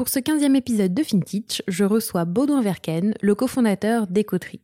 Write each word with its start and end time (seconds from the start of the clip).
Pour 0.00 0.08
ce 0.08 0.18
15e 0.18 0.56
épisode 0.56 0.94
de 0.94 1.02
FinTech, 1.02 1.62
je 1.68 1.84
reçois 1.84 2.24
Baudouin 2.24 2.62
Verken, 2.62 3.12
le 3.20 3.34
cofondateur 3.34 4.06
d'Ecoterie. 4.06 4.62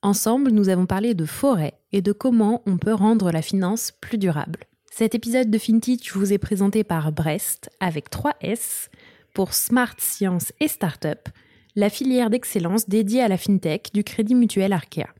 Ensemble, 0.00 0.50
nous 0.50 0.70
avons 0.70 0.86
parlé 0.86 1.12
de 1.12 1.26
forêt 1.26 1.74
et 1.92 2.00
de 2.00 2.10
comment 2.12 2.62
on 2.64 2.78
peut 2.78 2.94
rendre 2.94 3.30
la 3.32 3.42
finance 3.42 3.92
plus 4.00 4.16
durable. 4.16 4.60
Cet 4.90 5.14
épisode 5.14 5.50
de 5.50 5.58
FinTech 5.58 6.12
vous 6.14 6.32
est 6.32 6.38
présenté 6.38 6.84
par 6.84 7.12
Brest 7.12 7.68
avec 7.80 8.08
3 8.08 8.32
S 8.40 8.88
pour 9.34 9.52
Smart 9.52 9.94
Science 9.98 10.54
et 10.58 10.68
Startup, 10.68 11.28
la 11.76 11.90
filière 11.90 12.30
d'excellence 12.30 12.88
dédiée 12.88 13.20
à 13.20 13.28
la 13.28 13.36
FinTech 13.36 13.90
du 13.92 14.04
Crédit 14.04 14.34
Mutuel 14.34 14.72
Arkea. 14.72 15.10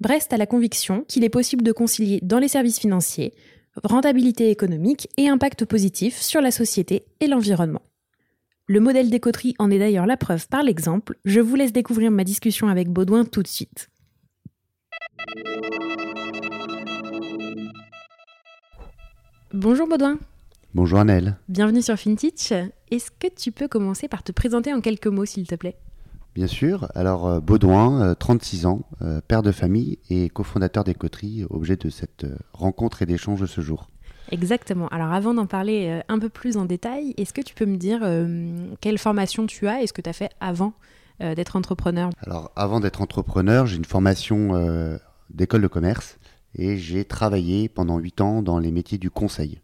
Brest 0.00 0.32
a 0.32 0.38
la 0.38 0.46
conviction 0.46 1.04
qu'il 1.06 1.24
est 1.24 1.28
possible 1.28 1.62
de 1.62 1.72
concilier 1.72 2.20
dans 2.22 2.38
les 2.38 2.48
services 2.48 2.80
financiers 2.80 3.34
rentabilité 3.82 4.50
économique 4.50 5.08
et 5.18 5.28
impact 5.28 5.66
positif 5.66 6.22
sur 6.22 6.40
la 6.40 6.50
société 6.50 7.04
et 7.20 7.26
l'environnement. 7.26 7.82
Le 8.66 8.80
modèle 8.80 9.10
d'écoterie 9.10 9.54
en 9.58 9.70
est 9.70 9.78
d'ailleurs 9.78 10.06
la 10.06 10.16
preuve 10.16 10.48
par 10.48 10.62
l'exemple. 10.62 11.18
Je 11.26 11.38
vous 11.38 11.54
laisse 11.54 11.74
découvrir 11.74 12.10
ma 12.10 12.24
discussion 12.24 12.68
avec 12.68 12.88
Baudouin 12.88 13.26
tout 13.26 13.42
de 13.42 13.46
suite. 13.46 13.90
Bonjour 19.52 19.86
Baudouin. 19.86 20.18
Bonjour 20.72 20.98
Annelle. 20.98 21.36
Bienvenue 21.50 21.82
sur 21.82 21.98
FinTech. 21.98 22.54
Est-ce 22.90 23.10
que 23.10 23.26
tu 23.28 23.52
peux 23.52 23.68
commencer 23.68 24.08
par 24.08 24.22
te 24.22 24.32
présenter 24.32 24.72
en 24.72 24.80
quelques 24.80 25.08
mots, 25.08 25.26
s'il 25.26 25.46
te 25.46 25.56
plaît? 25.56 25.76
Bien 26.34 26.46
sûr. 26.46 26.88
Alors, 26.94 27.26
euh, 27.26 27.40
Baudouin, 27.40 28.14
36 28.18 28.64
euh, 28.64 28.68
ans, 28.68 28.82
euh, 29.02 29.20
père 29.28 29.42
de 29.42 29.52
famille 29.52 29.98
et 30.08 30.30
cofondateur 30.30 30.84
des 30.84 30.94
coteries, 30.94 31.44
objet 31.50 31.76
de 31.76 31.90
cette 31.90 32.26
rencontre 32.54 33.02
et 33.02 33.06
d'échange 33.06 33.42
de 33.42 33.46
ce 33.46 33.60
jour. 33.60 33.88
Exactement. 34.30 34.88
Alors, 34.88 35.12
avant 35.12 35.34
d'en 35.34 35.46
parler 35.46 36.00
un 36.08 36.18
peu 36.18 36.28
plus 36.28 36.56
en 36.56 36.64
détail, 36.64 37.14
est-ce 37.16 37.32
que 37.32 37.42
tu 37.42 37.54
peux 37.54 37.66
me 37.66 37.76
dire 37.76 38.00
quelle 38.80 38.98
formation 38.98 39.46
tu 39.46 39.68
as 39.68 39.82
et 39.82 39.86
ce 39.86 39.92
que 39.92 40.00
tu 40.00 40.08
as 40.08 40.14
fait 40.14 40.30
avant 40.40 40.72
d'être 41.20 41.56
entrepreneur? 41.56 42.10
Alors, 42.22 42.50
avant 42.56 42.80
d'être 42.80 43.02
entrepreneur, 43.02 43.66
j'ai 43.66 43.76
une 43.76 43.84
formation 43.84 44.98
d'école 45.30 45.62
de 45.62 45.68
commerce 45.68 46.18
et 46.56 46.76
j'ai 46.76 47.04
travaillé 47.04 47.68
pendant 47.68 47.98
8 47.98 48.20
ans 48.20 48.42
dans 48.42 48.58
les 48.58 48.70
métiers 48.70 48.98
du 48.98 49.10
conseil. 49.10 49.60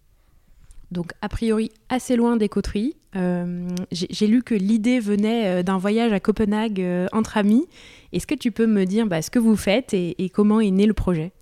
Donc, 0.91 1.13
a 1.23 1.29
priori, 1.29 1.71
assez 1.89 2.17
loin 2.17 2.37
des 2.37 2.49
coteries. 2.49 2.97
Euh, 3.17 3.69
j'ai 3.93 4.27
lu 4.27 4.43
que 4.43 4.55
l'idée 4.55 4.99
venait 4.99 5.47
euh, 5.47 5.63
d'un 5.63 5.79
voyage 5.79 6.13
à 6.13 6.21
Copenhague 6.21 6.81
euh, 6.81 7.07
entre 7.13 7.37
amis. 7.37 7.67
Est-ce 8.13 8.27
que 8.27 8.34
tu 8.34 8.51
peux 8.51 8.67
me 8.67 8.84
dire 8.87 9.07
bah, 9.07 9.23
ce 9.23 9.31
que 9.31 9.39
vous 9.39 9.57
faites 9.57 9.95
et, 9.95 10.31
comment 10.34 10.61
est 10.61 10.71
né 10.71 10.87
le 10.87 10.95
projet? 10.95 11.33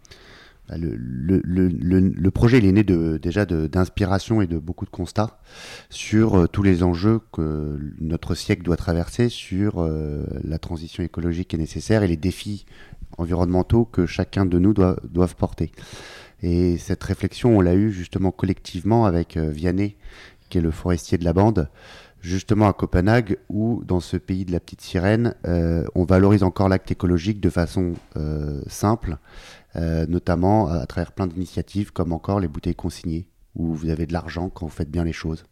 Le, 0.77 0.97
le, 0.97 2.31
projet 2.31 2.59
il 2.59 2.67
est 2.67 2.73
né 2.73 2.85
de, 2.85 3.19
déjà 3.21 3.47
d'inspiration 3.47 4.43
et 4.43 4.47
de 4.47 4.59
beaucoup 4.59 4.85
de 4.85 4.91
constats 4.91 5.41
sur 5.91 6.49
tous 6.49 6.63
les 6.63 6.83
enjeux 6.83 7.21
que 7.33 7.79
notre 8.01 8.35
siècle 8.35 8.63
doit 8.63 8.77
traverser, 8.77 9.29
sur 9.29 9.89
la 10.45 10.59
transition 10.59 11.03
écologique 11.03 11.49
qui 11.49 11.57
est 11.57 11.59
nécessaire 11.59 12.03
et 12.03 12.09
les 12.09 12.17
défis 12.17 12.67
environnementaux 13.17 13.85
que 13.85 14.07
chacun 14.07 14.47
de 14.47 14.59
nous 14.59 14.75
doit, 14.75 14.97
doivent 15.05 15.37
porter. 15.37 15.73
Et 16.43 16.79
cette 16.79 17.03
réflexion, 17.03 17.57
on 17.57 17.61
l'a 17.61 17.75
eue 17.75 17.91
justement 17.91 18.31
collectivement 18.31 19.07
avec 19.07 19.37
euh, 19.37 19.51
Vianney, 19.51 19.97
qui 20.49 20.59
est 20.59 20.63
le 20.63 20.71
forestier 20.71 21.19
de 21.19 21.25
la 21.25 21.33
bande, 21.33 21.69
justement 22.21 22.69
à 22.69 22.73
Copenhague, 22.73 23.39
où 23.49 23.83
dans 23.85 24.01
ce 24.01 24.17
pays 24.17 24.45
de 24.45 24.53
la 24.53 24.61
petite 24.61 24.81
sirène, 24.81 25.35
euh, 25.47 25.85
on 25.95 26.05
valorise 26.05 26.43
encore 26.43 26.69
l'acte 26.69 26.91
écologique 26.91 27.41
de 27.41 27.51
façon 27.51 27.95
euh, 28.17 28.63
simple, 28.67 29.17
notamment 30.09 30.67
à 30.67 30.85
travers 30.87 31.13
plein 31.13 31.29
d'initiatives 31.29 31.93
comme 31.93 32.13
encore 32.13 32.41
les 32.41 32.49
bouteilles 32.49 32.75
consignées, 32.75 33.29
où 33.55 33.75
vous 33.75 33.91
avez 33.91 34.07
de 34.07 34.13
l'argent 34.13 34.49
quand 34.49 34.67
vous 34.67 34.73
faites 34.73 34.91
bien 34.91 35.05
les 35.05 35.13
choses. 35.13 35.45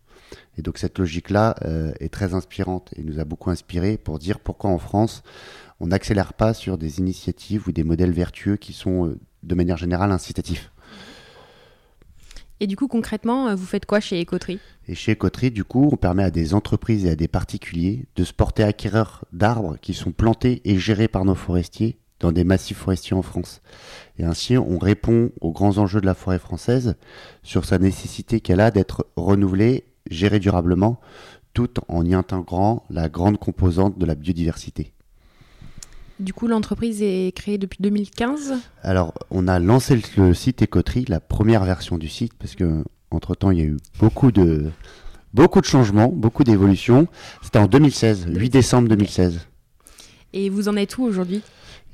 Et 0.59 0.63
donc 0.63 0.79
cette 0.79 0.99
logique-là 0.99 1.55
est 2.01 2.13
très 2.13 2.35
inspirante 2.35 2.93
et 2.97 3.05
nous 3.05 3.21
a 3.21 3.25
beaucoup 3.25 3.51
inspiré 3.51 3.99
pour 3.99 4.19
dire 4.19 4.41
pourquoi 4.41 4.71
en 4.71 4.79
France 4.79 5.23
on 5.79 5.87
n'accélère 5.87 6.33
pas 6.33 6.55
sur 6.55 6.77
des 6.77 6.99
initiatives 6.99 7.69
ou 7.69 7.73
des 7.73 7.85
modèles 7.85 8.11
vertueux 8.11 8.57
qui 8.57 8.73
sont 8.73 9.17
de 9.45 9.55
manière 9.55 9.77
générale 9.77 10.11
incitatifs. 10.11 10.73
Et 12.61 12.67
du 12.67 12.77
coup, 12.77 12.89
concrètement, 12.89 13.49
euh, 13.49 13.55
vous 13.55 13.67
faites 13.67 13.87
quoi 13.87 14.01
chez 14.01 14.21
Ecoterie 14.23 14.59
Et 14.89 14.95
chez 14.95 15.13
Ecoterie, 15.13 15.51
du 15.51 15.65
coup, 15.65 15.89
on 15.93 15.97
permet 15.97 16.23
à 16.23 16.31
des 16.31 16.55
entreprises 16.55 17.05
et 17.05 17.11
à 17.11 17.17
des 17.17 17.29
particuliers 17.29 18.07
de 18.17 18.25
se 18.25 18.33
porter 18.33 18.63
acquéreurs 18.63 19.25
d'arbres 19.33 19.77
qui 19.81 19.93
sont 19.93 20.13
plantés 20.13 20.63
et 20.65 20.79
gérés 20.79 21.09
par 21.09 21.25
nos 21.25 21.35
forestiers 21.35 21.99
dans 22.19 22.33
des 22.33 22.45
massifs 22.45 22.79
forestiers 22.79 23.17
en 23.17 23.23
France. 23.23 23.61
Et 24.19 24.25
ainsi, 24.25 24.57
on 24.57 24.79
répond 24.79 25.33
aux 25.43 25.53
grands 25.53 25.77
enjeux 25.77 26.01
de 26.01 26.07
la 26.07 26.15
forêt 26.15 26.39
française 26.39 26.97
sur 27.43 27.67
sa 27.67 27.79
nécessité 27.79 28.41
qu'elle 28.41 28.61
a 28.61 28.71
d'être 28.71 29.07
renouvelée, 29.17 29.85
gérée 30.11 30.39
durablement, 30.39 30.99
tout 31.53 31.75
en 31.89 32.05
y 32.07 32.15
intégrant 32.15 32.85
la 32.89 33.11
grande 33.11 33.39
composante 33.39 33.99
de 33.99 34.07
la 34.07 34.15
biodiversité. 34.15 34.95
Du 36.19 36.33
coup, 36.33 36.47
l'entreprise 36.47 37.03
est 37.03 37.35
créée 37.37 37.59
depuis 37.59 37.79
2015 37.81 38.55
Alors, 38.83 39.13
on 39.31 39.49
a 39.49 39.59
lancé 39.59 40.01
le, 40.17 40.33
site 40.33 40.63
Écoterie, 40.63 41.05
la 41.09 41.21
première 41.21 41.65
version 41.65 41.99
du 41.99 42.09
site, 42.09 42.33
parce 42.39 42.55
que 42.55 42.85
entre 43.11 43.35
temps, 43.35 43.51
il 43.51 43.59
y 43.59 43.63
a 43.63 43.67
eu 43.67 43.77
beaucoup 43.99 44.33
de, 44.33 44.71
beaucoup 45.35 45.61
de 45.61 45.67
changements, 45.67 46.09
beaucoup 46.09 46.43
d'évolutions. 46.43 47.07
C'était 47.43 47.59
en 47.59 47.67
2016, 47.67 48.29
8 48.31 48.51
décembre 48.51 48.89
2016. 48.89 49.41
Et 50.33 50.49
vous 50.49 50.69
en 50.69 50.77
êtes 50.77 50.97
où 50.97 51.05
aujourd'hui? 51.05 51.43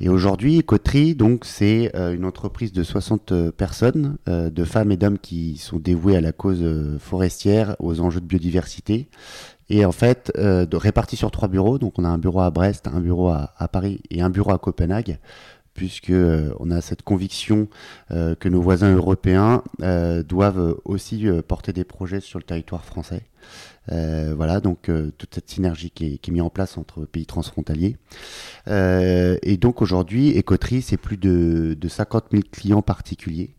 Et 0.01 0.09
aujourd'hui, 0.09 0.59
Écoterie, 0.59 1.15
donc, 1.15 1.45
c'est 1.45 1.95
euh, 1.95 2.13
une 2.13 2.25
entreprise 2.25 2.73
de 2.73 2.83
60 2.83 3.31
euh, 3.31 3.53
personnes, 3.53 4.17
euh, 4.29 4.51
de 4.51 4.65
femmes 4.65 4.91
et 4.91 4.97
d'hommes 4.97 5.19
qui 5.19 5.59
sont 5.59 5.79
dévoués 5.79 6.17
à 6.17 6.21
la 6.21 6.33
cause 6.33 6.65
forestière, 6.99 7.77
aux 7.79 8.01
enjeux 8.01 8.21
de 8.21 8.27
biodiversité, 8.27 9.09
et 9.73 9.87
en 9.87 9.93
fait, 9.93 10.31
euh, 10.37 10.67
répartis 10.71 11.17
sur 11.17 11.31
trois 11.31 11.49
bureaux. 11.49 11.79
Donc, 11.79 11.99
on 11.99 12.05
a 12.05 12.09
un 12.09 12.19
bureau 12.19 12.41
à 12.41 12.51
Brest, 12.51 12.89
un 12.89 13.01
bureau 13.01 13.31
à, 13.31 13.69
Paris 13.73 14.03
et 14.11 14.21
un 14.21 14.29
bureau 14.29 14.53
à 14.53 14.59
Copenhague 14.59 15.19
puisque 15.73 16.11
euh, 16.11 16.53
on 16.61 16.71
a 16.71 16.83
cette 16.83 17.01
conviction 17.01 17.69
euh, 18.11 18.35
que 18.35 18.51
nos 18.51 18.61
voisins 18.61 18.95
européens 18.95 19.63
doivent 20.29 20.77
aussi 20.85 21.27
porter 21.49 21.73
des 21.73 21.85
projets 21.85 22.21
sur 22.21 22.39
le 22.39 22.45
territoire 22.45 22.85
français. 22.85 23.23
voilà, 23.89 24.61
donc 24.61 24.91
toute 25.17 25.35
cette 25.35 25.49
synergie 25.49 25.91
qui 25.91 26.21
est, 26.23 26.29
mise 26.29 26.43
en 26.43 26.51
place 26.51 26.77
entre 26.77 27.07
pays 27.07 27.25
transfrontaliers. 27.25 27.97
et 28.67 29.57
donc 29.59 29.81
aujourd'hui, 29.81 30.39
Ecoterie, 30.39 30.83
c'est 30.83 30.99
plus 30.99 31.17
de, 31.17 31.75
de 31.81 31.89
50 31.89 32.27
000 32.31 32.43
clients 32.53 32.83
particuliers 32.83 33.55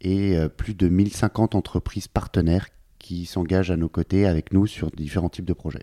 et 0.00 0.38
plus 0.56 0.72
de 0.72 0.88
1050 0.88 1.54
entreprises 1.54 2.08
partenaires 2.08 2.66
qui 3.10 3.26
s'engagent 3.26 3.72
à 3.72 3.76
nos 3.76 3.88
côtés 3.88 4.24
avec 4.24 4.52
nous 4.52 4.68
sur 4.68 4.88
différents 4.92 5.28
types 5.28 5.44
de 5.44 5.52
projets. 5.52 5.82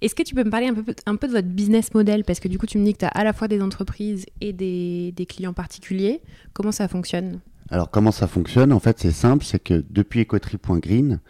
Est-ce 0.00 0.16
que 0.16 0.24
tu 0.24 0.34
peux 0.34 0.42
me 0.42 0.50
parler 0.50 0.66
un 0.66 0.74
peu, 0.74 0.92
un 1.06 1.14
peu 1.14 1.28
de 1.28 1.32
votre 1.32 1.46
business 1.46 1.94
model? 1.94 2.24
Parce 2.24 2.40
que 2.40 2.48
du 2.48 2.58
coup, 2.58 2.66
tu 2.66 2.76
me 2.76 2.84
dis 2.84 2.92
que 2.92 2.98
tu 2.98 3.04
as 3.04 3.08
à 3.08 3.22
la 3.22 3.32
fois 3.32 3.46
des 3.46 3.62
entreprises 3.62 4.26
et 4.40 4.52
des, 4.52 5.12
des 5.12 5.26
clients 5.26 5.52
particuliers. 5.52 6.22
Comment 6.52 6.72
ça 6.72 6.88
fonctionne? 6.88 7.38
Alors, 7.70 7.88
comment 7.88 8.10
ça 8.10 8.26
fonctionne? 8.26 8.72
En 8.72 8.80
fait, 8.80 8.98
c'est 8.98 9.12
simple 9.12 9.44
c'est 9.44 9.60
que 9.60 9.84
depuis 9.90 10.22
ecoterie.green, 10.22 11.20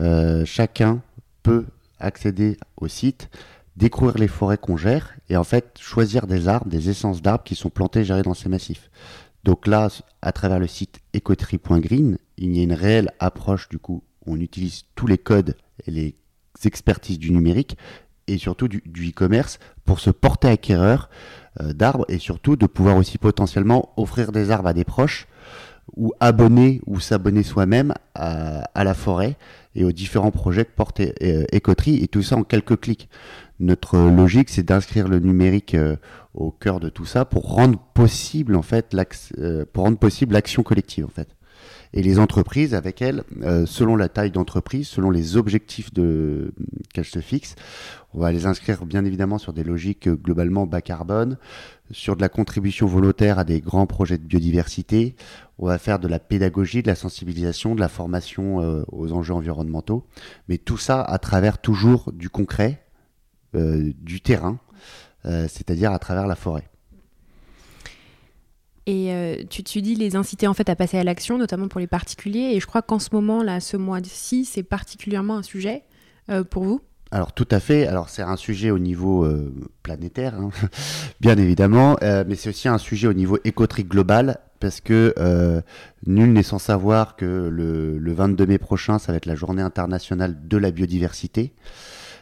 euh, 0.00 0.44
chacun 0.44 1.02
peut 1.44 1.64
accéder 2.00 2.56
au 2.78 2.88
site, 2.88 3.30
découvrir 3.76 4.18
les 4.18 4.28
forêts 4.28 4.58
qu'on 4.58 4.76
gère 4.76 5.14
et 5.30 5.36
en 5.36 5.44
fait 5.44 5.78
choisir 5.78 6.26
des 6.26 6.48
arbres, 6.48 6.68
des 6.68 6.90
essences 6.90 7.22
d'arbres 7.22 7.44
qui 7.44 7.54
sont 7.54 7.70
plantés 7.70 8.00
et 8.00 8.04
gérés 8.04 8.22
dans 8.22 8.34
ces 8.34 8.48
massifs. 8.48 8.90
Donc 9.44 9.68
là, 9.68 9.88
à 10.20 10.32
travers 10.32 10.58
le 10.58 10.66
site 10.66 10.98
ecoterie.green, 11.16 12.18
il 12.38 12.56
y 12.56 12.60
a 12.60 12.64
une 12.64 12.72
réelle 12.72 13.12
approche 13.20 13.68
du 13.68 13.78
coup 13.78 14.02
on 14.28 14.40
utilise 14.40 14.84
tous 14.94 15.06
les 15.06 15.18
codes 15.18 15.56
et 15.86 15.90
les 15.90 16.14
expertises 16.64 17.18
du 17.18 17.32
numérique 17.32 17.76
et 18.26 18.38
surtout 18.38 18.68
du 18.68 19.08
e-commerce 19.08 19.58
pour 19.84 20.00
se 20.00 20.10
porter 20.10 20.48
acquéreur 20.48 21.08
d'arbres 21.60 22.04
et 22.08 22.18
surtout 22.18 22.56
de 22.56 22.66
pouvoir 22.66 22.96
aussi 22.96 23.16
potentiellement 23.18 23.92
offrir 23.96 24.32
des 24.32 24.50
arbres 24.50 24.68
à 24.68 24.74
des 24.74 24.84
proches 24.84 25.26
ou 25.96 26.12
abonner 26.20 26.80
ou 26.86 27.00
s'abonner 27.00 27.42
soi-même 27.42 27.94
à, 28.14 28.84
la 28.84 28.94
forêt 28.94 29.36
et 29.74 29.84
aux 29.84 29.92
différents 29.92 30.30
projets 30.30 30.64
que 30.64 30.72
porte 30.74 31.00
Écoterie 31.00 32.02
et 32.02 32.08
tout 32.08 32.22
ça 32.22 32.36
en 32.36 32.44
quelques 32.44 32.78
clics. 32.78 33.08
Notre 33.60 33.98
logique, 33.98 34.50
c'est 34.50 34.62
d'inscrire 34.62 35.08
le 35.08 35.18
numérique 35.18 35.76
au 36.34 36.50
cœur 36.50 36.80
de 36.80 36.88
tout 36.88 37.06
ça 37.06 37.24
pour 37.24 37.50
rendre 37.54 37.78
possible 37.94 38.54
en 38.54 38.62
fait 38.62 38.94
possible 39.98 40.34
l'action 40.34 40.62
collective 40.62 41.04
en 41.04 41.08
fait 41.08 41.37
et 41.92 42.02
les 42.02 42.18
entreprises 42.18 42.74
avec 42.74 43.02
elles, 43.02 43.24
euh, 43.42 43.66
selon 43.66 43.96
la 43.96 44.08
taille 44.08 44.30
d'entreprise, 44.30 44.88
selon 44.88 45.10
les 45.10 45.36
objectifs 45.36 45.90
qu'elles 45.92 47.04
se 47.04 47.20
fixent, 47.20 47.54
on 48.14 48.20
va 48.20 48.32
les 48.32 48.46
inscrire 48.46 48.84
bien 48.84 49.04
évidemment 49.04 49.38
sur 49.38 49.52
des 49.52 49.64
logiques 49.64 50.08
euh, 50.08 50.14
globalement 50.14 50.66
bas 50.66 50.82
carbone, 50.82 51.38
sur 51.90 52.16
de 52.16 52.20
la 52.20 52.28
contribution 52.28 52.86
volontaire 52.86 53.38
à 53.38 53.44
des 53.44 53.60
grands 53.60 53.86
projets 53.86 54.18
de 54.18 54.24
biodiversité. 54.24 55.16
On 55.58 55.66
va 55.66 55.78
faire 55.78 55.98
de 55.98 56.08
la 56.08 56.18
pédagogie, 56.18 56.82
de 56.82 56.88
la 56.88 56.94
sensibilisation, 56.94 57.74
de 57.74 57.80
la 57.80 57.88
formation 57.88 58.60
euh, 58.62 58.84
aux 58.92 59.12
enjeux 59.12 59.34
environnementaux, 59.34 60.06
mais 60.48 60.58
tout 60.58 60.78
ça 60.78 61.02
à 61.02 61.18
travers 61.18 61.58
toujours 61.58 62.12
du 62.12 62.28
concret, 62.28 62.84
du 63.54 64.20
terrain, 64.20 64.58
c'est-à-dire 65.24 65.90
à 65.90 65.98
travers 65.98 66.26
la 66.26 66.36
forêt. 66.36 66.68
Et 68.88 69.12
euh, 69.12 69.36
tu, 69.50 69.62
tu, 69.62 69.82
dis 69.82 69.94
les 69.96 70.16
inciter 70.16 70.46
en 70.46 70.54
fait 70.54 70.70
à 70.70 70.74
passer 70.74 70.96
à 70.96 71.04
l'action, 71.04 71.36
notamment 71.36 71.68
pour 71.68 71.78
les 71.78 71.86
particuliers. 71.86 72.52
Et 72.54 72.60
je 72.60 72.66
crois 72.66 72.80
qu'en 72.80 72.98
ce 72.98 73.10
moment, 73.12 73.42
là, 73.42 73.60
ce 73.60 73.76
mois-ci, 73.76 74.46
c'est 74.46 74.62
particulièrement 74.62 75.36
un 75.36 75.42
sujet 75.42 75.82
euh, 76.30 76.42
pour 76.42 76.64
vous. 76.64 76.80
Alors 77.10 77.34
tout 77.34 77.46
à 77.50 77.60
fait. 77.60 77.86
Alors 77.86 78.08
c'est 78.08 78.22
un 78.22 78.36
sujet 78.36 78.70
au 78.70 78.78
niveau 78.78 79.26
euh, 79.26 79.54
planétaire, 79.82 80.34
hein, 80.36 80.48
bien 81.20 81.36
évidemment, 81.36 81.98
mais 82.00 82.34
c'est 82.34 82.48
aussi 82.48 82.66
un 82.66 82.78
sujet 82.78 83.08
au 83.08 83.12
niveau 83.12 83.38
écotrique 83.44 83.88
global 83.88 84.38
parce 84.58 84.80
que 84.80 85.14
nul 86.06 86.32
n'est 86.32 86.42
sans 86.42 86.58
savoir 86.58 87.16
que 87.16 87.26
le, 87.26 87.98
le, 87.98 88.12
22 88.12 88.46
mai 88.46 88.58
prochain, 88.58 88.98
ça 88.98 89.12
va 89.12 89.18
être 89.18 89.26
la 89.26 89.34
journée 89.34 89.62
internationale 89.62 90.48
de 90.48 90.56
la 90.56 90.70
biodiversité. 90.70 91.52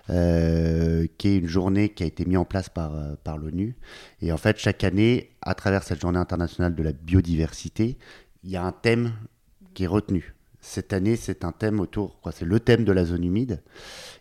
Euh, 0.09 1.07
qui 1.19 1.29
est 1.29 1.39
une 1.39 1.49
journée 1.49 1.89
qui 1.89 2.05
a 2.05 2.07
été 2.07 2.25
mise 2.27 2.37
en 2.37 2.45
place 2.45 2.69
par, 2.69 2.95
euh, 2.95 3.15
par 3.25 3.39
l'ONU. 3.39 3.75
Et 4.23 4.31
en 4.31 4.37
fait, 4.37 4.57
chaque 4.57 4.85
année, 4.85 5.31
à 5.43 5.55
travers 5.55 5.83
cette 5.83 6.01
journée 6.01 6.19
internationale 6.19 6.77
de 6.77 6.83
la 6.85 6.93
biodiversité, 6.93 7.99
il 8.45 8.51
y 8.51 8.57
a 8.57 8.63
un 8.63 8.71
thème 8.71 9.15
qui 9.75 9.83
est 9.83 9.89
retenu. 9.89 10.35
Cette 10.61 10.93
année, 10.93 11.17
c'est 11.17 11.45
un 11.45 11.51
thème 11.51 11.81
autour, 11.81 12.21
c'est 12.33 12.45
le 12.45 12.61
thème 12.61 12.85
de 12.85 12.93
la 12.93 13.05
zone 13.05 13.25
humide. 13.25 13.63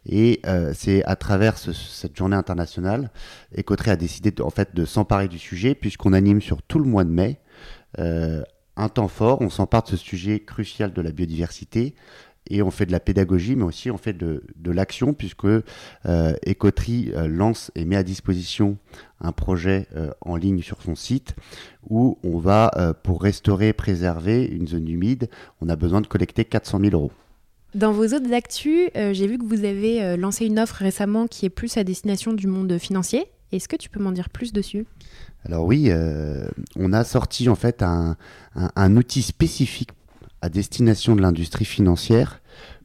Et 0.08 0.42
euh, 0.48 0.74
c'est 0.76 1.04
à 1.06 1.16
travers 1.16 1.58
cette 1.58 2.16
journée 2.16 2.36
internationale, 2.36 3.12
Écotré 3.54 3.92
a 3.92 3.96
décidé 3.96 4.34
en 4.42 4.50
fait 4.50 4.74
de 4.74 4.86
s'emparer 4.86 5.28
du 5.28 5.38
sujet, 5.38 5.76
puisqu'on 5.76 6.14
anime 6.14 6.42
sur 6.42 6.64
tout 6.64 6.80
le 6.80 6.86
mois 6.86 7.04
de 7.04 7.12
mai 7.12 7.40
un 8.78 8.90
temps 8.90 9.08
fort. 9.08 9.42
On 9.42 9.50
s'empare 9.50 9.84
de 9.84 9.90
ce 9.90 9.98
sujet 9.98 10.42
crucial 10.42 10.94
de 10.94 11.02
la 11.02 11.12
biodiversité 11.12 11.96
et 12.50 12.62
on 12.62 12.72
fait 12.72 12.86
de 12.86 12.92
la 12.92 13.00
pédagogie, 13.00 13.56
mais 13.56 13.64
aussi 13.64 13.90
on 13.92 13.98
fait 13.98 14.14
de, 14.14 14.44
de 14.56 14.72
l'action, 14.72 15.14
puisque 15.14 15.46
euh, 15.46 15.62
euh, 16.06 17.28
lance 17.28 17.72
et 17.76 17.86
met 17.86 17.96
à 17.96 18.04
disposition 18.04 18.78
un 19.20 19.32
projet 19.32 19.88
euh, 19.96 20.12
en 20.22 20.36
ligne 20.36 20.62
sur 20.62 20.82
son 20.82 20.96
site 20.96 21.36
où 21.90 22.18
on 22.24 22.38
va, 22.38 22.72
euh, 22.78 22.94
pour 22.94 23.22
restaurer, 23.22 23.74
préserver 23.74 24.46
une 24.46 24.68
zone 24.68 24.88
humide, 24.88 25.30
on 25.62 25.70
a 25.70 25.76
besoin 25.76 26.02
de 26.02 26.08
collecter 26.08 26.46
400 26.46 26.80
000 26.80 26.92
euros. 26.94 27.12
Dans 27.74 27.92
vos 27.92 28.06
autres 28.06 28.32
actus, 28.34 28.90
j'ai 28.96 29.28
vu 29.28 29.38
que 29.38 29.44
vous 29.44 29.66
avez 29.66 30.16
lancé 30.16 30.46
une 30.46 30.60
offre 30.60 30.76
récemment 30.76 31.28
qui 31.28 31.46
est 31.46 31.50
plus 31.50 31.76
à 31.76 31.84
destination 31.84 32.32
du 32.32 32.48
monde 32.48 32.78
financier. 32.78 33.26
Est-ce 33.52 33.68
que 33.68 33.76
tu 33.76 33.90
peux 33.90 34.00
m'en 34.00 34.14
dire 34.14 34.30
plus 34.30 34.54
dessus? 34.54 34.86
Alors 35.44 35.66
oui, 35.66 35.92
on 36.78 36.94
a 36.94 37.04
sorti 37.04 37.50
en 37.50 37.56
fait 37.56 37.84
un, 37.84 38.16
un, 38.56 38.72
un 38.78 38.96
outil 38.96 39.22
spécifique 39.22 39.90
à 40.46 40.50
destination 40.50 41.16
de 41.16 41.22
l'industrie 41.24 41.66
financière 41.66 42.40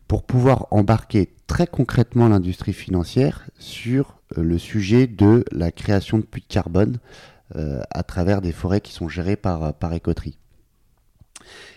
pour 0.09 0.23
pouvoir 0.23 0.67
embarquer 0.71 1.29
très 1.47 1.67
concrètement 1.67 2.27
l'industrie 2.27 2.73
financière 2.73 3.51
sur 3.59 4.17
euh, 4.39 4.43
le 4.43 4.57
sujet 4.57 5.07
de 5.07 5.45
la 5.53 5.71
création 5.71 6.17
de 6.17 6.23
puits 6.23 6.41
de 6.41 6.53
carbone 6.53 7.01
euh, 7.57 7.83
à 7.91 8.03
travers 8.03 8.41
des 8.41 8.53
forêts 8.53 8.81
qui 8.81 8.95
sont 8.95 9.11
gérées 9.11 9.37
par, 9.37 9.63
euh, 9.63 9.73
par 9.73 9.93
Écoterie. 9.93 10.39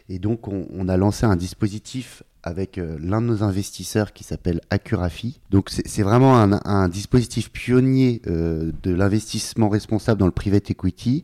Et 0.07 0.19
donc 0.19 0.47
on, 0.47 0.87
a 0.87 0.95
lancé 0.95 1.25
un 1.25 1.35
dispositif 1.35 2.23
avec 2.43 2.77
l'un 2.77 3.21
de 3.21 3.27
nos 3.27 3.41
investisseurs 3.43 4.11
qui 4.11 4.23
s'appelle 4.23 4.61
Accurafi. 4.69 5.39
Donc 5.49 5.69
c'est 5.69 6.03
vraiment 6.03 6.35
un, 6.35 6.89
dispositif 6.89 7.49
pionnier 7.51 8.21
de 8.25 8.93
l'investissement 8.93 9.69
responsable 9.69 10.19
dans 10.19 10.25
le 10.25 10.33
private 10.33 10.69
equity 10.69 11.23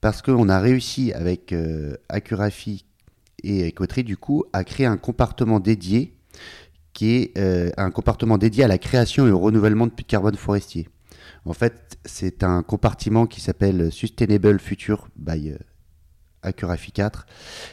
parce 0.00 0.20
qu'on 0.20 0.48
a 0.48 0.58
réussi 0.58 1.12
avec 1.12 1.54
Accurafi 2.08 2.84
et 3.42 3.68
Ecotree, 3.68 4.04
du 4.04 4.16
coup, 4.16 4.44
a 4.52 4.64
créé 4.64 4.86
un 4.86 4.96
compartiment 4.96 5.60
dédié 5.60 6.14
qui 6.92 7.14
est 7.14 7.38
euh, 7.38 7.70
un 7.76 7.90
compartiment 7.90 8.38
dédié 8.38 8.64
à 8.64 8.68
la 8.68 8.78
création 8.78 9.26
et 9.26 9.30
au 9.30 9.38
renouvellement 9.38 9.86
de 9.86 9.92
puits 9.92 10.04
de 10.04 10.10
carbone 10.10 10.34
forestier. 10.34 10.88
En 11.44 11.52
fait, 11.52 11.98
c'est 12.04 12.42
un 12.42 12.62
compartiment 12.62 13.26
qui 13.26 13.40
s'appelle 13.40 13.92
Sustainable 13.92 14.58
Future 14.58 15.08
by 15.16 15.50
euh, 15.50 15.58
Accurafi 16.42 16.90
4. 16.90 17.26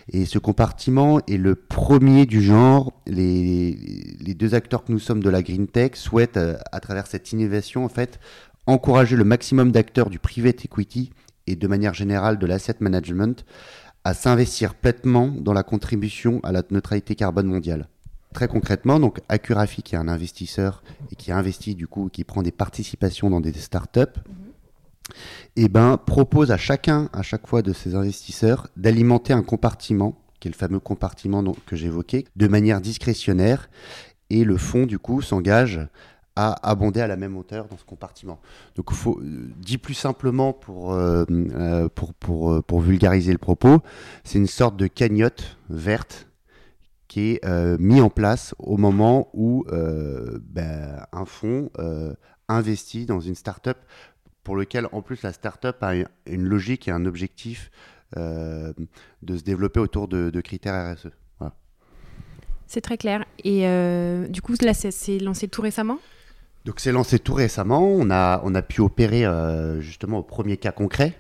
Et 0.10 0.26
ce 0.26 0.38
compartiment 0.38 1.20
est 1.26 1.38
le 1.38 1.56
premier 1.56 2.26
du 2.26 2.42
genre. 2.42 2.94
Les, 3.08 3.72
les 4.20 4.34
deux 4.36 4.54
acteurs 4.54 4.84
que 4.84 4.92
nous 4.92 5.00
sommes 5.00 5.24
de 5.24 5.30
la 5.30 5.42
Green 5.42 5.68
Tech 5.68 5.96
souhaitent, 5.96 6.38
euh, 6.38 6.58
à 6.72 6.80
travers 6.80 7.08
cette 7.08 7.32
innovation, 7.32 7.84
en 7.84 7.90
fait, 7.90 8.20
encourager 8.68 9.16
le 9.16 9.24
maximum 9.24 9.72
d'acteurs 9.72 10.10
du 10.10 10.20
private 10.20 10.66
equity 10.66 11.12
et 11.48 11.56
de 11.56 11.68
manière 11.68 11.94
générale 11.94 12.38
de 12.40 12.46
l'asset 12.46 12.76
management 12.80 13.46
à 14.06 14.14
s'investir 14.14 14.76
pleinement 14.76 15.28
dans 15.28 15.52
la 15.52 15.64
contribution 15.64 16.40
à 16.44 16.52
la 16.52 16.62
neutralité 16.70 17.16
carbone 17.16 17.48
mondiale. 17.48 17.90
Très 18.34 18.48
concrètement, 18.48 19.00
donc 19.00 19.20
Accurafi, 19.30 19.82
qui 19.82 19.96
est 19.96 19.98
un 19.98 20.08
investisseur 20.08 20.84
et 21.12 21.16
qui 21.16 21.32
investit 21.32 21.74
du 21.74 21.88
coup, 21.88 22.10
qui 22.14 22.24
prend 22.24 22.44
des 22.44 22.52
participations 22.52 23.32
dans 23.32 23.42
des 23.42 23.54
startups, 23.54 24.02
et 25.56 25.64
eh 25.64 25.70
ben, 25.70 25.98
propose 25.98 26.52
à 26.52 26.58
chacun, 26.58 27.10
à 27.14 27.22
chaque 27.22 27.48
fois 27.48 27.62
de 27.62 27.74
ces 27.74 27.96
investisseurs, 27.96 28.68
d'alimenter 28.76 29.34
un 29.34 29.44
compartiment, 29.44 30.20
qui 30.40 30.48
est 30.48 30.52
le 30.52 30.58
fameux 30.58 30.80
compartiment 30.80 31.44
que 31.66 31.76
j'évoquais, 31.76 32.26
de 32.36 32.48
manière 32.48 32.82
discrétionnaire. 32.82 33.70
Et 34.30 34.44
le 34.44 34.58
fonds, 34.58 34.86
du 34.86 35.00
coup, 35.00 35.22
s'engage 35.22 35.80
à 36.36 36.70
abonder 36.70 37.02
à 37.02 37.08
la 37.08 37.16
même 37.16 37.38
hauteur 37.38 37.68
dans 37.68 37.78
ce 37.78 37.86
compartiment. 37.86 38.40
Donc, 38.76 38.92
euh, 38.92 39.54
dit 39.58 39.78
plus 39.78 39.94
simplement 39.94 40.52
pour, 40.54 40.94
euh, 40.94 41.24
euh, 41.30 41.88
pour, 41.90 42.14
pour, 42.14 42.82
vulgariser 42.82 43.32
le 43.32 43.38
propos, 43.38 43.80
c'est 44.24 44.38
une 44.38 44.48
sorte 44.48 44.76
de 44.76 44.88
cagnotte 44.88 45.58
verte 45.70 46.28
qui 47.08 47.32
est 47.32 47.46
euh, 47.46 47.78
mis 47.80 48.02
en 48.02 48.10
place 48.10 48.54
au 48.60 48.78
moment 48.78 49.30
où 49.34 49.66
ben, 49.70 51.06
un 51.12 51.26
fonds 51.26 51.70
investit 52.48 53.06
dans 53.06 53.22
une 53.22 53.36
start-up 53.36 53.78
pour 54.44 54.56
lequel, 54.56 54.88
en 54.92 55.02
plus, 55.02 55.24
la 55.24 55.34
start-up 55.34 55.82
a 55.82 55.96
une 56.26 56.44
logique 56.44 56.88
et 56.88 56.92
un 56.92 57.06
objectif 57.06 57.72
de 58.16 58.74
se 59.38 59.44
développer 59.44 59.80
autour 59.80 60.08
de, 60.08 60.30
de 60.30 60.42
critères 60.42 60.96
RSE. 60.96 61.10
C'est 62.68 62.82
très 62.82 62.98
clair. 62.98 63.26
Et 63.44 63.62
du 64.30 64.42
coup, 64.42 64.54
là, 64.62 64.74
c'est 64.74 65.20
lancé 65.20 65.48
tout 65.48 65.62
récemment? 65.62 66.00
Donc 66.66 66.80
c'est 66.80 66.92
lancé 66.92 67.20
tout 67.20 67.36
récemment. 67.36 67.88
On 67.88 68.10
a, 68.10 68.42
on 68.44 68.56
a 68.56 68.62
pu 68.62 68.82
opérer 68.82 69.26
euh, 69.26 69.80
justement 69.80 70.18
au 70.20 70.24
premier 70.24 70.58
cas 70.58 70.72
concret. 70.72 71.14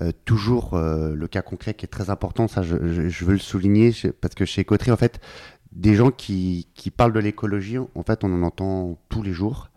Euh, 0.00 0.12
toujours 0.24 0.74
euh, 0.74 1.14
le 1.14 1.28
cas 1.28 1.42
concret 1.42 1.74
qui 1.74 1.84
est 1.84 1.88
très 1.88 2.10
important, 2.10 2.46
ça 2.46 2.62
je, 2.62 2.74
veux 3.24 3.32
le 3.32 3.38
souligner 3.38 3.92
parce 4.20 4.34
que 4.34 4.44
chez 4.44 4.64
Coterie 4.64 4.90
en 4.90 4.96
fait, 4.96 5.18
des 5.72 5.94
gens 5.94 6.10
qui, 6.10 6.68
qui 6.74 6.90
parlent 6.90 7.12
de 7.12 7.20
l'écologie, 7.20 7.78
en 7.78 8.02
fait 8.06 8.22
on 8.22 8.32
en 8.32 8.42
entend 8.42 8.98
tous 9.08 9.22
les 9.22 9.32
jours. 9.32 9.70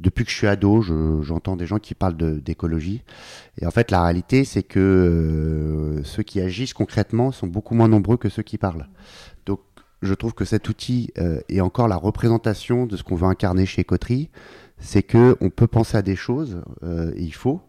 Depuis 0.00 0.24
que 0.24 0.30
je 0.30 0.36
suis 0.36 0.46
ado, 0.46 0.80
j'entends 1.22 1.56
des 1.56 1.66
gens 1.66 1.80
qui 1.80 1.94
parlent 1.94 2.16
d'écologie. 2.16 3.02
Et 3.60 3.66
en 3.66 3.72
fait, 3.72 3.90
la 3.90 4.00
réalité, 4.04 4.44
c'est 4.44 4.62
que 4.62 6.00
ceux 6.04 6.22
qui 6.22 6.40
agissent 6.40 6.72
concrètement 6.72 7.32
sont 7.32 7.48
beaucoup 7.48 7.74
moins 7.74 7.88
nombreux 7.88 8.16
que 8.16 8.28
ceux 8.28 8.44
qui 8.44 8.58
parlent 8.58 8.86
je 10.02 10.14
trouve 10.14 10.34
que 10.34 10.44
cet 10.44 10.68
outil 10.68 11.10
euh, 11.18 11.40
est 11.48 11.60
encore 11.60 11.88
la 11.88 11.96
représentation 11.96 12.86
de 12.86 12.96
ce 12.96 13.02
qu'on 13.02 13.16
veut 13.16 13.26
incarner 13.26 13.66
chez 13.66 13.84
Coterie. 13.84 14.30
C'est 14.78 15.02
que 15.02 15.36
on 15.40 15.50
peut 15.50 15.66
penser 15.66 15.96
à 15.96 16.02
des 16.02 16.16
choses, 16.16 16.62
euh, 16.84 17.12
il 17.16 17.34
faut, 17.34 17.60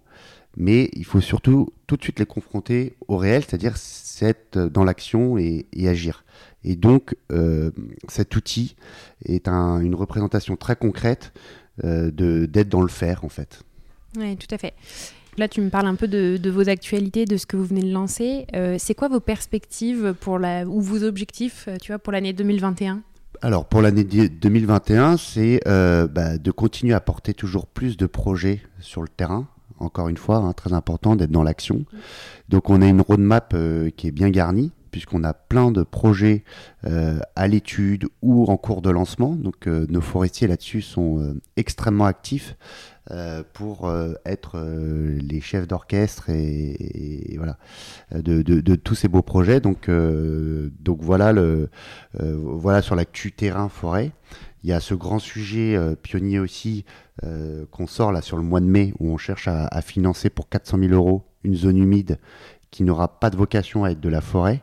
mais 0.58 0.90
il 0.94 1.06
faut 1.06 1.22
surtout 1.22 1.74
tout 1.88 1.98
de 1.98 2.04
suite 2.04 2.20
les 2.20 2.26
confronter 2.26 2.96
au 3.08 3.18
réel, 3.18 3.44
c'est-à-dire 3.44 3.76
être 4.22 4.60
dans 4.60 4.84
l'action 4.84 5.38
et, 5.38 5.66
agir. 5.88 6.24
Et 6.64 6.76
donc, 6.76 7.16
euh, 7.32 7.72
cet 8.10 8.36
outil 8.36 8.76
est 9.26 9.48
une 9.48 9.96
représentation 9.96 10.56
très 10.56 10.76
concrète 10.76 11.34
d'être 11.82 12.68
dans 12.68 12.82
le 12.82 12.90
faire, 12.90 13.24
en 13.24 13.30
fait. 13.30 13.64
Oui, 14.18 14.36
tout 14.36 14.54
à 14.54 14.58
fait. 14.58 14.74
Là, 15.38 15.48
tu 15.48 15.62
me 15.62 15.70
parles 15.70 15.88
un 15.88 15.96
peu 15.96 16.08
de, 16.08 16.50
vos 16.50 16.68
actualités, 16.70 17.26
de 17.26 17.38
ce 17.38 17.46
que 17.46 17.56
vous 17.56 17.66
venez 17.66 17.82
de 17.82 17.92
lancer. 17.92 18.46
Euh, 18.56 18.76
c'est 18.78 18.96
quoi 18.96 19.08
vos 19.08 19.20
perspectives 19.20 20.14
pour 20.20 20.40
la, 20.40 20.66
ou 20.66 20.82
vos 20.82 21.04
objectifs, 21.04 21.66
euh, 21.68 21.78
tu 21.82 21.92
vois, 21.92 22.00
pour 22.00 22.12
l'année 22.12 22.34
2021 22.34 23.02
Alors 23.42 23.66
pour 23.66 23.82
l'année 23.82 24.04
2021, 24.04 25.18
c'est 25.18 25.62
euh, 25.68 26.08
bah, 26.08 26.38
de 26.38 26.52
continuer 26.52 26.94
à 26.94 27.00
porter 27.00 27.34
toujours 27.34 27.68
plus 27.68 27.96
de 27.96 28.06
projets 28.06 28.62
sur 28.80 29.02
le 29.02 29.08
terrain. 29.08 29.48
Encore 29.80 30.10
une 30.10 30.18
fois, 30.18 30.38
hein, 30.38 30.52
très 30.52 30.74
important 30.74 31.16
d'être 31.16 31.32
dans 31.32 31.44
l'action. 31.44 31.86
Donc 32.50 32.70
on 32.70 32.82
a 32.82 32.88
une 32.88 33.02
roadmap 33.02 33.54
euh, 33.54 33.90
qui 33.92 34.08
est 34.08 34.12
bien 34.12 34.30
garnie 34.30 34.72
puisqu'on 34.92 35.24
a 35.24 35.34
plein 35.34 35.72
de 35.72 35.84
projets 35.84 36.44
euh, 36.86 37.20
à 37.36 37.48
l'étude 37.48 38.08
ou 38.22 38.46
en 38.46 38.58
cours 38.58 38.82
de 38.82 38.90
lancement. 38.90 39.36
Donc 39.36 39.68
nos 39.68 40.02
forestiers 40.02 40.48
là-dessus 40.48 40.82
sont 40.82 41.36
extrêmement 41.56 42.06
actifs 42.06 42.56
euh, 43.12 43.42
pour 43.54 43.88
euh, 43.88 44.14
être 44.24 44.60
euh, 44.60 45.18
les 45.20 45.42
chefs 45.42 45.68
d'orchestre 45.68 46.30
et, 46.30 47.34
voilà 47.38 47.58
de, 48.12 48.76
tous 48.76 48.94
ces 48.94 49.08
beaux 49.08 49.24
projets. 49.24 49.60
Donc, 49.60 49.90
donc 49.90 51.02
voilà, 51.02 51.34
le, 51.34 51.70
voilà 52.20 52.82
sur 52.82 52.96
l'actu 52.96 53.32
terrain 53.32 53.68
forêt. 53.68 54.12
Il 54.64 54.70
y 54.70 54.74
a 54.74 54.80
ce 54.80 54.94
grand 54.94 55.20
sujet 55.20 55.78
pionnier 56.04 56.40
aussi 56.40 56.86
qu'on 57.72 57.88
sort 57.88 58.12
là 58.12 58.22
sur 58.22 58.38
le 58.38 58.44
mois 58.44 58.60
de 58.60 58.66
mai 58.66 58.94
où 59.00 59.10
on 59.10 59.18
cherche 59.18 59.48
à, 59.48 59.68
à 59.68 59.82
financer 59.82 60.30
pour 60.30 60.50
400 60.50 60.78
000 60.80 60.94
euros 60.94 61.24
une 61.44 61.56
zone 61.56 61.78
humide 61.78 62.20
qui 62.70 62.84
n'aura 62.84 63.20
pas 63.20 63.30
de 63.30 63.38
vocation 63.38 63.84
à 63.84 63.92
être 63.92 64.02
de 64.02 64.10
la 64.10 64.22
forêt, 64.22 64.62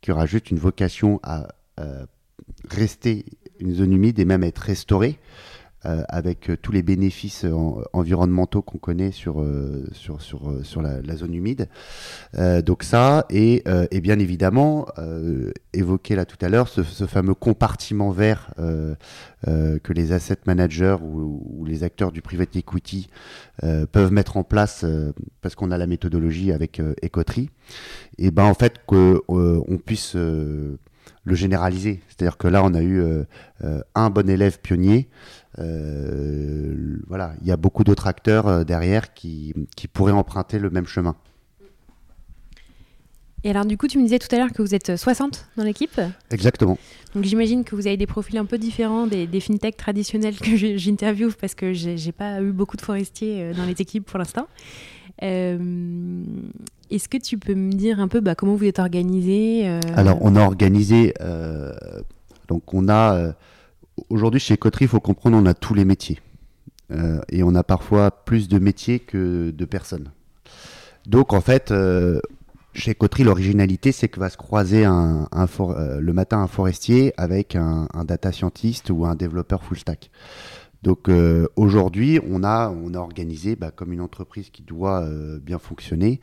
qui 0.00 0.12
aura 0.12 0.26
juste 0.26 0.50
une 0.50 0.58
vocation 0.58 1.20
à 1.22 1.48
rester 2.68 3.24
une 3.60 3.74
zone 3.74 3.92
humide 3.92 4.18
et 4.18 4.24
même 4.24 4.44
être 4.44 4.58
restaurée. 4.58 5.18
Euh, 5.86 6.02
avec 6.08 6.50
euh, 6.50 6.56
tous 6.60 6.72
les 6.72 6.82
bénéfices 6.82 7.46
environnementaux 7.92 8.62
qu'on 8.62 8.78
connaît 8.78 9.12
sur, 9.12 9.40
euh, 9.40 9.86
sur, 9.92 10.20
sur, 10.20 10.52
sur 10.64 10.82
la, 10.82 11.14
zone 11.14 11.32
humide. 11.34 11.68
donc 12.64 12.82
ça, 12.82 13.26
et, 13.30 13.62
et 13.90 14.00
bien 14.00 14.18
évidemment, 14.18 14.86
évoqué 15.72 16.16
là 16.16 16.24
tout 16.24 16.36
à 16.40 16.48
l'heure, 16.48 16.68
ce, 16.68 16.82
fameux 16.82 17.34
compartiment 17.34 18.10
vert 18.10 18.52
que 18.56 19.92
les 19.92 20.12
asset 20.12 20.38
managers 20.46 20.96
ou, 21.02 21.64
les 21.66 21.82
acteurs 21.84 22.12
du 22.12 22.22
private 22.22 22.54
equity 22.56 23.08
peuvent 23.92 24.12
mettre 24.12 24.36
en 24.36 24.44
place 24.44 24.84
parce 25.40 25.54
qu'on 25.54 25.70
a 25.70 25.78
la 25.78 25.86
méthodologie 25.86 26.52
avec 26.52 26.80
Ecotri, 27.04 27.50
et 28.18 28.30
ben 28.30 28.44
en 28.44 28.54
fait 28.54 28.74
qu'on 28.86 29.80
puisse 29.84 30.14
le 30.14 31.34
généraliser. 31.34 32.00
C'est-à-dire 32.08 32.36
que 32.36 32.48
là, 32.48 32.62
on 32.64 32.74
a 32.74 32.82
eu 32.82 33.02
un 33.94 34.10
bon 34.10 34.30
élève 34.30 34.60
pionnier 34.60 35.08
euh, 35.47 35.47
voilà, 37.08 37.32
il 37.40 37.48
y 37.48 37.52
a 37.52 37.56
beaucoup 37.56 37.84
d'autres 37.84 38.06
acteurs 38.06 38.46
euh, 38.46 38.64
derrière 38.64 39.14
qui, 39.14 39.54
qui, 39.76 39.88
pourraient 39.88 40.12
emprunter 40.12 40.58
le 40.58 40.70
même 40.70 40.86
chemin. 40.86 41.16
Et 43.44 43.50
alors, 43.50 43.64
du 43.64 43.78
coup, 43.78 43.86
tu 43.86 43.98
me 43.98 44.02
disais 44.02 44.18
tout 44.18 44.34
à 44.34 44.38
l'heure 44.38 44.52
que 44.52 44.62
vous 44.62 44.74
êtes 44.74 44.96
60 44.96 45.46
dans 45.56 45.62
l'équipe 45.62 46.00
Exactement. 46.30 46.76
Donc, 47.14 47.24
j'imagine 47.24 47.64
que 47.64 47.76
vous 47.76 47.86
avez 47.86 47.96
des 47.96 48.06
profils 48.06 48.36
un 48.36 48.44
peu 48.44 48.58
différents 48.58 49.06
des, 49.06 49.26
des 49.26 49.40
fintechs 49.40 49.76
traditionnels 49.76 50.36
que 50.38 50.56
j'interviewe 50.76 51.32
parce 51.40 51.54
que 51.54 51.72
j'ai 51.72 52.12
pas 52.12 52.42
eu 52.42 52.52
beaucoup 52.52 52.76
de 52.76 52.82
forestiers 52.82 53.42
euh, 53.42 53.54
dans 53.54 53.64
les 53.64 53.80
équipes 53.80 54.04
pour 54.04 54.18
l'instant. 54.18 54.46
Est-ce 55.20 57.08
que 57.08 57.16
tu 57.16 57.38
peux 57.38 57.54
me 57.54 57.72
dire 57.72 58.00
un 58.00 58.08
peu 58.08 58.20
bah, 58.20 58.34
comment 58.34 58.54
vous 58.54 58.64
êtes 58.64 58.78
organisé 58.78 59.66
Alors, 59.94 60.18
on 60.20 60.36
a 60.36 60.44
organisé. 60.44 61.14
donc, 62.48 62.74
on 62.74 62.88
a 62.88 63.34
Aujourd'hui, 64.10 64.40
chez 64.40 64.56
Coterie, 64.56 64.86
il 64.86 64.88
faut 64.88 65.00
comprendre, 65.00 65.36
on 65.36 65.46
a 65.46 65.54
tous 65.54 65.74
les 65.74 65.84
métiers. 65.84 66.20
Euh, 66.90 67.20
et 67.28 67.42
on 67.42 67.54
a 67.54 67.62
parfois 67.62 68.10
plus 68.10 68.48
de 68.48 68.58
métiers 68.58 68.98
que 68.98 69.50
de 69.50 69.64
personnes. 69.64 70.10
Donc, 71.06 71.32
en 71.32 71.40
fait, 71.40 71.70
euh, 71.70 72.20
chez 72.72 72.94
Coterie, 72.94 73.24
l'originalité, 73.24 73.92
c'est 73.92 74.08
que 74.08 74.20
va 74.20 74.30
se 74.30 74.36
croiser 74.36 74.86
euh, 74.86 76.00
le 76.00 76.12
matin 76.12 76.38
un 76.38 76.46
forestier 76.46 77.12
avec 77.16 77.56
un, 77.56 77.88
data 78.04 78.32
scientist 78.32 78.90
ou 78.90 79.04
un 79.04 79.14
développeur 79.14 79.62
full 79.62 79.78
stack. 79.78 80.10
Donc 80.84 81.10
aujourd'hui, 81.56 82.20
on 82.30 82.44
a, 82.44 82.70
on 82.70 82.94
a 82.94 82.98
organisé 82.98 83.56
bah, 83.56 83.72
comme 83.72 83.92
une 83.92 84.00
entreprise 84.00 84.50
qui 84.50 84.62
doit 84.62 85.04
bien 85.42 85.58
fonctionner. 85.58 86.20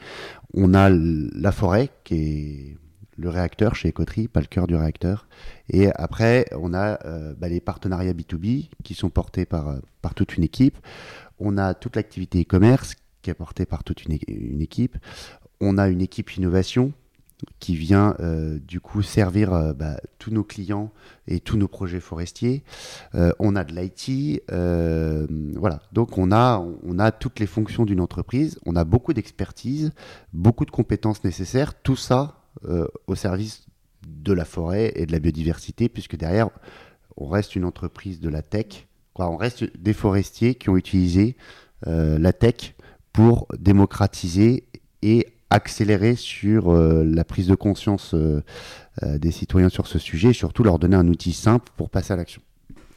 On 0.54 0.74
a 0.74 0.90
la 0.90 1.52
forêt 1.52 1.90
qui 2.06 2.16
est 2.16 2.78
le 3.18 3.30
réacteur 3.30 3.76
chez 3.76 3.90
Ecoterie, 3.90 4.28
pas 4.28 4.42
le 4.42 4.48
cœur 4.48 4.68
du 4.68 4.76
réacteur. 4.76 5.28
Et 5.70 5.90
après, 5.94 6.46
on 6.52 6.74
a 6.74 7.00
euh, 7.06 7.34
bah, 7.38 7.48
les 7.48 7.62
partenariats 7.62 8.14
B2B 8.14 8.70
qui 8.84 8.94
sont 8.94 9.10
portés 9.10 9.46
par, 9.46 9.70
euh, 9.70 9.80
par 10.02 10.14
toute 10.14 10.38
une 10.38 10.44
équipe. 10.44 10.78
On 11.40 11.58
a 11.58 11.74
toute 11.74 11.96
l'activité 11.96 12.42
e-commerce 12.42 12.96
qui 13.22 13.30
est 13.30 13.36
portée 13.36 13.66
par 13.66 13.84
toute 13.84 14.06
une, 14.06 14.14
équipe. 14.62 14.98
On 15.60 15.78
a 15.78 15.88
une 15.88 16.02
équipe 16.02 16.36
innovation 16.36 16.94
qui 17.60 17.76
vient 17.76 18.16
euh, 18.20 18.60
du 18.60 18.80
coup 18.80 19.02
servir 19.02 19.74
bah, 19.74 20.00
tous 20.20 20.32
nos 20.32 20.44
clients 20.44 20.92
et 21.28 21.40
tous 21.40 21.58
nos 21.58 21.68
projets 21.68 22.00
forestiers. 22.00 22.64
on 23.40 23.56
a 23.56 23.64
de 23.64 23.74
l'IT, 23.74 24.44
voilà. 25.58 25.82
Donc 25.92 26.18
on 26.18 26.32
a, 26.32 26.64
on 26.84 27.00
a 27.00 27.12
toutes 27.12 27.40
les 27.40 27.48
fonctions 27.48 27.86
d'une 27.86 28.00
entreprise, 28.00 28.60
on 28.66 28.76
a 28.76 28.84
beaucoup 28.86 29.14
d'expertise, 29.14 29.92
beaucoup 30.32 30.66
de 30.66 30.72
compétences 30.72 31.24
nécessaires. 31.24 31.74
Tout 31.82 31.98
ça 31.98 32.45
euh, 32.64 32.88
au 33.08 33.16
service 33.16 33.66
de 34.08 34.34
la 34.34 34.46
forêt 34.46 34.94
et 34.96 35.06
de 35.06 35.12
la 35.12 35.20
biodiversité, 35.20 35.90
puisque 35.90 36.16
derrière, 36.16 36.50
on 37.18 37.28
reste 37.28 37.56
une 37.56 37.66
entreprise 37.66 38.20
de 38.20 38.30
la 38.30 38.42
tech. 38.42 38.88
Quoi, 39.14 39.30
on 39.30 39.38
reste 39.38 39.66
des 39.78 39.94
forestiers 39.94 40.56
qui 40.56 40.70
ont 40.70 40.78
utilisé 40.78 41.36
euh, 41.88 42.20
la 42.20 42.34
tech 42.34 42.76
pour 43.14 43.48
démocratiser 43.58 44.66
et 45.02 45.28
accélérer 45.50 46.16
sur 46.16 46.70
euh, 46.70 47.04
la 47.04 47.24
prise 47.24 47.48
de 47.48 47.56
conscience 47.56 48.16
des 49.02 49.32
citoyens 49.32 49.70
sur 49.70 49.88
ce 49.88 50.00
sujet 50.00 50.30
et 50.30 50.34
surtout 50.34 50.64
leur 50.64 50.80
donner 50.80 50.96
un 50.96 51.08
outil 51.08 51.34
simple 51.34 51.72
pour 51.76 51.90
passer 51.90 52.14
à 52.14 52.16
l'action, 52.16 52.42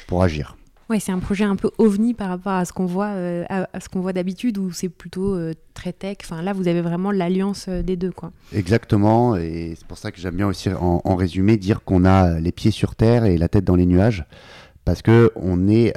pour 0.06 0.22
agir. 0.22 0.57
Ouais, 0.90 1.00
c'est 1.00 1.12
un 1.12 1.18
projet 1.18 1.44
un 1.44 1.56
peu 1.56 1.70
ovni 1.76 2.14
par 2.14 2.30
rapport 2.30 2.52
à 2.52 2.64
ce 2.64 2.72
qu'on 2.72 2.86
voit, 2.86 3.08
euh, 3.08 3.44
à, 3.50 3.66
voit 3.92 4.14
d'habitude, 4.14 4.56
où 4.56 4.70
c'est 4.72 4.88
plutôt 4.88 5.34
euh, 5.34 5.52
très 5.74 5.92
tech. 5.92 6.16
Enfin, 6.22 6.40
là, 6.40 6.54
vous 6.54 6.66
avez 6.66 6.80
vraiment 6.80 7.10
l'alliance 7.10 7.66
euh, 7.68 7.82
des 7.82 7.96
deux, 7.96 8.10
quoi. 8.10 8.32
Exactement, 8.54 9.36
et 9.36 9.74
c'est 9.76 9.86
pour 9.86 9.98
ça 9.98 10.10
que 10.12 10.18
j'aime 10.18 10.36
bien 10.36 10.46
aussi, 10.46 10.70
en, 10.72 11.16
résumé, 11.16 11.58
dire 11.58 11.84
qu'on 11.84 12.06
a 12.06 12.40
les 12.40 12.52
pieds 12.52 12.70
sur 12.70 12.96
terre 12.96 13.26
et 13.26 13.36
la 13.36 13.48
tête 13.48 13.64
dans 13.64 13.76
les 13.76 13.84
nuages, 13.84 14.24
parce 14.86 15.02
que 15.02 15.30
on 15.36 15.68
est, 15.68 15.92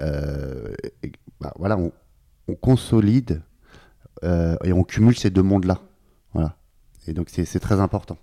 bah, 1.40 1.54
voilà, 1.58 1.78
on, 1.78 1.94
on 2.50 2.56
consolide 2.56 3.42
et 4.24 4.74
on 4.74 4.84
cumule 4.84 5.18
ces 5.18 5.30
deux 5.30 5.44
mondes-là, 5.44 5.80
voilà. 6.34 6.58
Et 7.08 7.14
donc 7.14 7.30
c'est 7.30 7.60
très 7.60 7.80
important. 7.80 8.18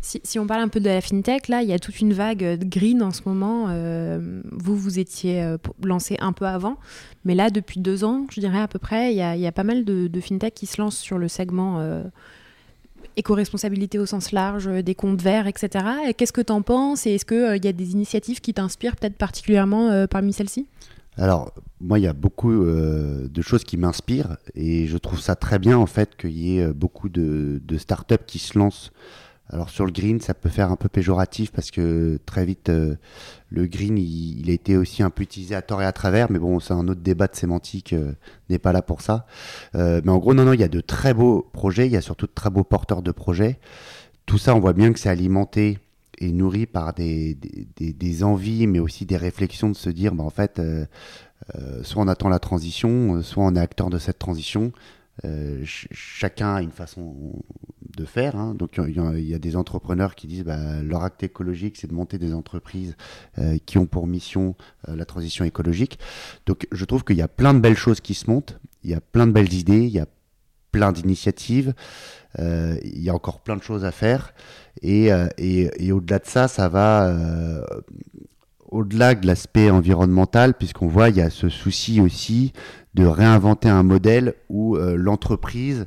Si, 0.00 0.38
on 0.38 0.46
parle 0.46 0.62
un 0.62 0.68
peu 0.68 0.78
de 0.78 0.84
la 0.84 1.00
fintech, 1.00 1.48
là, 1.48 1.62
il 1.62 1.68
y 1.68 1.72
a 1.72 1.78
toute 1.78 2.00
une 2.00 2.12
vague 2.12 2.58
de 2.58 2.64
green 2.64 3.02
en 3.02 3.10
ce 3.10 3.22
moment. 3.26 3.66
Euh, 3.68 4.40
vous, 4.52 4.76
vous 4.76 5.00
étiez 5.00 5.42
euh, 5.42 5.58
lancé 5.82 6.16
un 6.20 6.32
peu 6.32 6.46
avant, 6.46 6.76
mais 7.24 7.34
là, 7.34 7.50
depuis 7.50 7.80
deux 7.80 8.04
ans, 8.04 8.24
je 8.30 8.40
dirais 8.40 8.60
à 8.60 8.68
peu 8.68 8.78
près, 8.78 9.12
il 9.12 9.16
y 9.16 9.46
a, 9.46 9.52
pas 9.52 9.64
mal 9.64 9.84
de, 9.84 10.20
fintech 10.20 10.54
qui 10.54 10.66
se 10.66 10.80
lancent 10.80 10.98
sur 10.98 11.18
le 11.18 11.26
segment 11.26 11.80
euh, 11.80 12.04
éco-responsabilité 13.16 13.98
au 13.98 14.06
sens 14.06 14.30
large, 14.30 14.68
des 14.68 14.94
comptes 14.94 15.20
verts, 15.20 15.48
etc. 15.48 15.84
Qu'est-ce 16.16 16.32
que 16.32 16.42
tu 16.42 16.52
en 16.52 16.62
penses? 16.62 17.04
Et 17.06 17.16
est-ce 17.16 17.24
qu'il 17.24 17.64
y 17.64 17.68
a 17.68 17.72
des 17.72 17.92
initiatives 17.92 18.40
qui 18.40 18.54
t'inspirent 18.54 18.94
peut-être 18.94 19.16
particulièrement 19.16 20.06
parmi 20.06 20.32
celles-ci? 20.32 20.66
Alors, 21.16 21.52
moi, 21.80 21.98
il 21.98 22.02
y 22.02 22.08
a 22.08 22.12
beaucoup 22.12 22.64
de 22.64 23.42
choses 23.42 23.64
qui 23.64 23.76
m'inspirent 23.76 24.36
et 24.54 24.86
je 24.86 24.96
trouve 24.96 25.18
ça 25.18 25.34
très 25.34 25.58
bien 25.58 25.76
en 25.76 25.86
fait 25.86 26.16
qu'il 26.16 26.38
y 26.38 26.60
ait 26.60 26.72
beaucoup 26.72 27.08
de, 27.08 27.60
de 27.64 27.78
startups 27.78 28.24
qui 28.24 28.38
se 28.38 28.56
lancent 28.56 28.92
alors 29.50 29.70
sur 29.70 29.86
le 29.86 29.92
green, 29.92 30.20
ça 30.20 30.34
peut 30.34 30.50
faire 30.50 30.70
un 30.70 30.76
peu 30.76 30.88
péjoratif 30.88 31.52
parce 31.52 31.70
que 31.70 32.18
très 32.26 32.44
vite, 32.44 32.68
euh, 32.68 32.96
le 33.50 33.66
green, 33.66 33.96
il, 33.96 34.50
a 34.50 34.52
été 34.52 34.76
aussi 34.76 35.02
un 35.02 35.08
peu 35.08 35.22
utilisé 35.22 35.54
à 35.54 35.62
tort 35.62 35.80
et 35.80 35.86
à 35.86 35.92
travers, 35.92 36.30
mais 36.30 36.38
bon, 36.38 36.60
c'est 36.60 36.74
un 36.74 36.86
autre 36.86 37.00
débat 37.00 37.28
de 37.28 37.36
sémantique, 37.36 37.94
euh, 37.94 38.12
n'est 38.50 38.58
pas 38.58 38.72
là 38.72 38.82
pour 38.82 39.00
ça. 39.00 39.26
Euh, 39.74 40.02
mais 40.04 40.10
en 40.10 40.18
gros, 40.18 40.34
non, 40.34 40.44
non, 40.44 40.52
il 40.52 40.60
y 40.60 40.64
a 40.64 40.68
de 40.68 40.80
très 40.80 41.14
beaux 41.14 41.48
projets, 41.52 41.86
il 41.86 41.92
y 41.92 41.96
a 41.96 42.02
surtout 42.02 42.26
de 42.26 42.32
très 42.32 42.50
beaux 42.50 42.64
porteurs 42.64 43.00
de 43.00 43.10
projets. 43.10 43.58
Tout 44.26 44.36
ça, 44.36 44.54
on 44.54 44.60
voit 44.60 44.74
bien 44.74 44.92
que 44.92 44.98
c'est 44.98 45.08
alimenté 45.08 45.78
et 46.18 46.30
nourri 46.32 46.66
par 46.66 46.92
des, 46.92 47.34
des, 47.76 47.92
des, 47.94 48.24
envies, 48.24 48.66
mais 48.66 48.80
aussi 48.80 49.06
des 49.06 49.16
réflexions 49.16 49.70
de 49.70 49.76
se 49.76 49.88
dire, 49.88 50.14
bah, 50.14 50.24
en 50.24 50.30
fait, 50.30 50.60
soit 51.82 52.02
on 52.02 52.08
attend 52.08 52.28
la 52.28 52.40
transition, 52.40 53.22
soit 53.22 53.44
on 53.44 53.54
est 53.54 53.60
acteur 53.60 53.88
de 53.88 53.98
cette 53.98 54.18
transition. 54.18 54.72
chacun 55.62 56.56
a 56.56 56.62
une 56.62 56.72
façon 56.72 57.14
de 57.98 58.04
faire. 58.04 58.36
Hein. 58.36 58.54
Donc 58.54 58.78
il 58.78 59.28
y, 59.28 59.34
a 59.34 59.38
des 59.38 59.56
entrepreneurs 59.56 60.14
qui 60.14 60.26
disent 60.26 60.44
bah, 60.44 60.82
leur 60.82 61.02
acte 61.02 61.22
écologique, 61.22 61.76
c'est 61.76 61.88
de 61.88 61.94
monter 61.94 62.18
des 62.18 62.32
entreprises 62.32 62.96
euh, 63.38 63.58
qui 63.66 63.78
ont 63.78 63.86
pour 63.86 64.06
mission 64.06 64.54
euh, 64.88 64.96
la 64.96 65.04
transition 65.04 65.44
écologique. 65.44 65.98
Donc 66.46 66.66
je 66.72 66.84
trouve 66.84 67.04
qu'il 67.04 67.16
y 67.16 67.22
a 67.22 67.28
plein 67.28 67.54
de 67.54 67.58
belles 67.58 67.76
choses 67.76 68.00
qui 68.00 68.14
se 68.14 68.30
montent, 68.30 68.58
il 68.84 68.90
y 68.90 68.94
a 68.94 69.00
plein 69.00 69.26
de 69.26 69.32
belles 69.32 69.52
idées, 69.52 69.84
il 69.84 69.90
y 69.90 69.98
a 69.98 70.06
plein 70.70 70.92
d'initiatives, 70.92 71.74
euh, 72.38 72.76
il 72.84 73.02
y 73.02 73.10
a 73.10 73.14
encore 73.14 73.40
plein 73.40 73.56
de 73.56 73.62
choses 73.62 73.84
à 73.84 73.90
faire. 73.90 74.32
Et, 74.80 75.08
et, 75.38 75.90
au-delà 75.90 76.20
de 76.20 76.26
ça, 76.26 76.46
ça 76.46 76.68
va 76.68 77.12
au-delà 78.68 79.16
de 79.16 79.26
l'aspect 79.26 79.70
environnemental, 79.70 80.54
puisqu'on 80.54 80.86
voit 80.86 81.08
il 81.08 81.16
y 81.16 81.20
a 81.20 81.30
ce 81.30 81.48
souci 81.48 82.00
aussi 82.00 82.52
de 82.94 83.04
réinventer 83.04 83.68
un 83.68 83.82
modèle 83.82 84.34
où 84.48 84.76
l'entreprise 84.76 85.86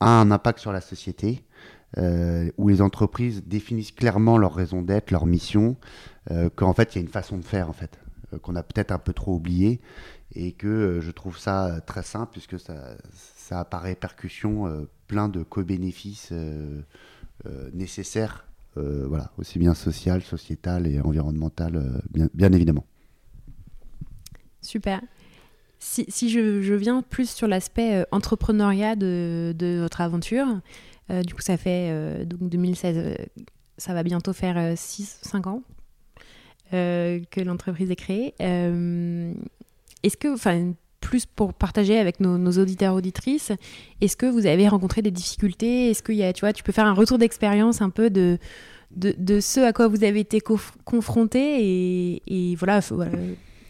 a 0.00 0.20
un 0.20 0.30
impact 0.30 0.58
sur 0.58 0.72
la 0.72 0.80
société. 0.80 1.44
où 2.56 2.68
les 2.68 2.80
entreprises 2.80 3.42
définissent 3.44 3.92
clairement 3.92 4.38
leur 4.38 4.54
raison 4.54 4.82
d'être, 4.82 5.10
leur 5.10 5.26
mission, 5.26 5.76
qu'en 6.54 6.72
fait 6.72 6.94
il 6.94 6.98
y 6.98 7.00
a 7.00 7.02
une 7.02 7.08
façon 7.08 7.36
de 7.36 7.44
faire 7.44 7.68
en 7.68 7.72
fait, 7.72 7.98
qu'on 8.42 8.54
a 8.54 8.62
peut-être 8.62 8.92
un 8.92 8.98
peu 8.98 9.12
trop 9.12 9.34
oublié 9.34 9.80
et 10.34 10.52
que 10.52 11.00
je 11.02 11.10
trouve 11.10 11.36
ça 11.36 11.80
très 11.84 12.04
simple 12.04 12.30
puisque 12.32 12.60
ça, 12.60 12.96
ça 13.12 13.60
a 13.60 13.64
par 13.64 13.82
répercussion 13.82 14.86
plein 15.08 15.28
de 15.28 15.42
co-bénéfices 15.42 16.32
nécessaires 17.72 18.46
euh, 18.76 19.06
voilà, 19.08 19.32
aussi 19.36 19.58
bien 19.58 19.74
social, 19.74 20.22
sociétal 20.22 20.86
et 20.86 21.00
environnemental, 21.00 21.74
euh, 21.74 22.28
bien, 22.32 22.52
évidemment. 22.52 22.84
Super. 24.62 25.00
Si, 25.80 26.28
je, 26.28 26.74
viens 26.74 27.02
plus 27.02 27.30
sur 27.30 27.48
l'aspect 27.48 27.94
euh, 27.94 28.04
entrepreneuriat 28.12 28.96
de, 28.96 29.78
votre 29.80 30.00
aventure, 30.00 30.46
du 31.24 31.34
coup 31.34 31.42
ça 31.42 31.56
fait 31.56 32.24
donc 32.24 32.48
2016, 32.48 33.16
ça 33.78 33.94
va 33.94 34.04
bientôt 34.04 34.32
faire 34.32 34.74
6-5 34.74 35.48
ans 35.48 35.62
que 36.70 37.40
l'entreprise 37.40 37.90
est 37.90 37.96
créée. 37.96 38.34
Est-ce 38.38 40.16
que, 40.16 40.32
enfin, 40.32 40.72
plus 41.00 41.26
pour 41.26 41.54
partager 41.54 41.98
avec 41.98 42.20
nos, 42.20 42.38
nos 42.38 42.52
auditeurs 42.52 42.94
auditrices. 42.94 43.52
Est-ce 44.00 44.16
que 44.16 44.26
vous 44.26 44.46
avez 44.46 44.68
rencontré 44.68 45.02
des 45.02 45.10
difficultés? 45.10 45.90
Est-ce 45.90 46.02
que 46.02 46.12
y 46.12 46.22
a, 46.22 46.32
tu 46.32 46.40
vois, 46.40 46.52
tu 46.52 46.62
peux 46.62 46.72
faire 46.72 46.86
un 46.86 46.92
retour 46.92 47.18
d'expérience 47.18 47.82
un 47.82 47.90
peu 47.90 48.10
de, 48.10 48.38
de, 48.96 49.40
ce 49.40 49.60
à 49.60 49.72
quoi 49.72 49.88
vous 49.88 50.04
avez 50.04 50.20
été 50.20 50.40
confronté 50.84 51.64
et, 51.64 52.22
et 52.26 52.54
voilà, 52.56 52.80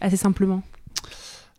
assez 0.01 0.17
simplement. 0.17 0.61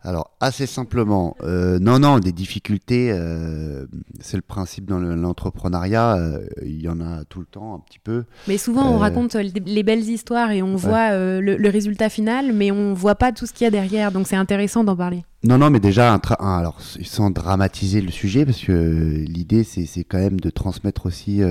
Alors, 0.05 0.31
assez 0.41 0.65
simplement, 0.65 1.37
euh, 1.43 1.79
non, 1.79 1.97
non, 1.97 2.19
des 2.19 2.33
difficultés, 2.33 3.09
euh, 3.13 3.85
c'est 4.19 4.35
le 4.35 4.43
principe 4.43 4.85
dans 4.85 4.99
l'entrepreneuriat, 4.99 6.17
euh, 6.17 6.45
il 6.61 6.81
y 6.81 6.89
en 6.89 6.99
a 6.99 7.23
tout 7.23 7.39
le 7.39 7.45
temps 7.45 7.75
un 7.75 7.79
petit 7.79 7.99
peu. 7.99 8.25
Mais 8.49 8.57
souvent, 8.57 8.91
on 8.91 8.97
raconte 8.97 9.35
les 9.35 9.83
belles 9.83 10.03
histoires 10.03 10.51
et 10.51 10.61
on 10.61 10.75
voit 10.75 11.11
le, 11.39 11.69
résultat 11.69 12.09
final, 12.09 12.51
mais 12.51 12.69
on 12.69 12.93
voit 12.93 13.15
pas 13.15 13.31
tout 13.31 13.45
ce 13.45 13.53
qu'il 13.53 13.63
y 13.63 13.67
a 13.67 13.71
derrière, 13.71 14.11
donc 14.11 14.27
c'est 14.27 14.35
intéressant 14.35 14.83
d'en 14.83 14.97
parler. 14.97 15.23
Non, 15.45 15.57
non, 15.57 15.69
mais 15.69 15.79
déjà, 15.79 16.19
alors, 16.39 16.81
sans 16.81 17.31
dramatiser 17.31 18.01
le 18.01 18.11
sujet, 18.11 18.45
parce 18.45 18.61
que 18.61 19.23
l'idée, 19.25 19.63
c'est 19.63 20.03
quand 20.03 20.19
même 20.19 20.39
de 20.41 20.49
transmettre 20.49 21.05
aussi 21.05 21.41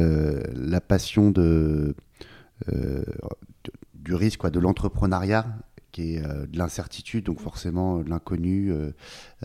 la 0.54 0.80
passion 0.82 1.30
de, 1.30 1.96
du 3.94 4.14
risque, 4.14 4.40
quoi, 4.40 4.50
de 4.50 4.60
l'entrepreneuriat 4.60 5.46
qui 5.92 6.14
est 6.14 6.24
euh, 6.24 6.46
de 6.46 6.58
l'incertitude, 6.58 7.26
donc 7.26 7.38
forcément 7.38 7.98
de 7.98 8.08
l'inconnu, 8.08 8.72
euh, 8.72 8.90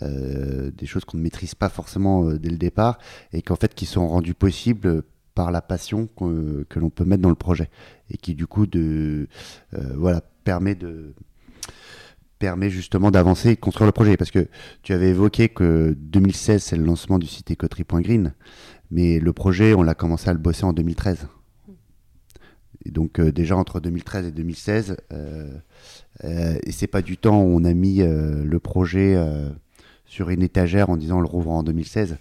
euh, 0.01 0.71
des 0.71 0.85
choses 0.85 1.05
qu'on 1.05 1.17
ne 1.17 1.23
maîtrise 1.23 1.53
pas 1.53 1.69
forcément 1.69 2.31
dès 2.33 2.49
le 2.49 2.57
départ, 2.57 2.97
et 3.33 3.41
qu'en 3.41 3.55
fait 3.55 3.75
qui 3.75 3.85
sont 3.85 4.07
rendues 4.07 4.33
possibles 4.33 5.03
par 5.35 5.51
la 5.51 5.61
passion 5.61 6.07
que 6.07 6.79
l'on 6.79 6.89
peut 6.89 7.05
mettre 7.05 7.21
dans 7.21 7.29
le 7.29 7.35
projet, 7.35 7.69
et 8.09 8.17
qui 8.17 8.33
du 8.33 8.47
coup 8.47 8.65
de, 8.65 9.27
voilà, 9.95 10.21
permet 10.43 10.73
de 10.73 11.13
permet 12.39 12.69
justement 12.69 13.09
d'avancer 13.11 13.49
et 13.49 13.55
de 13.55 13.59
construire 13.59 13.87
le 13.87 13.91
projet. 13.91 14.15
Parce 14.15 14.31
que 14.31 14.47
tu 14.83 14.93
avais 14.93 15.09
évoqué 15.09 15.49
que 15.49 15.95
2016, 15.97 16.63
c'est 16.63 16.77
le 16.77 16.83
lancement 16.83 17.19
du 17.19 17.27
site 17.27 17.51
écoterie.green, 17.51 18.33
mais 18.89 19.19
le 19.19 19.33
projet, 19.33 19.73
on 19.73 19.83
l'a 19.83 19.95
commencé 19.95 20.29
à 20.29 20.33
le 20.33 20.39
bosser 20.39 20.63
en 20.63 20.73
2013. 20.73 21.27
Et 22.87 22.91
donc 22.91 23.19
déjà 23.19 23.57
entre 23.57 23.81
2013 23.81 24.27
et 24.27 24.31
2016, 24.31 24.97
euh, 26.23 26.57
et 26.63 26.71
c'est 26.71 26.87
pas 26.87 27.01
du 27.01 27.17
temps 27.17 27.41
où 27.41 27.55
on 27.55 27.63
a 27.63 27.73
mis 27.73 28.01
euh, 28.01 28.43
le 28.43 28.59
projet 28.59 29.15
euh, 29.15 29.49
sur 30.05 30.29
une 30.29 30.41
étagère 30.41 30.89
en 30.89 30.97
disant 30.97 31.17
on 31.17 31.21
le 31.21 31.27
rouvre 31.27 31.51
en 31.51 31.63
2016. 31.63 32.17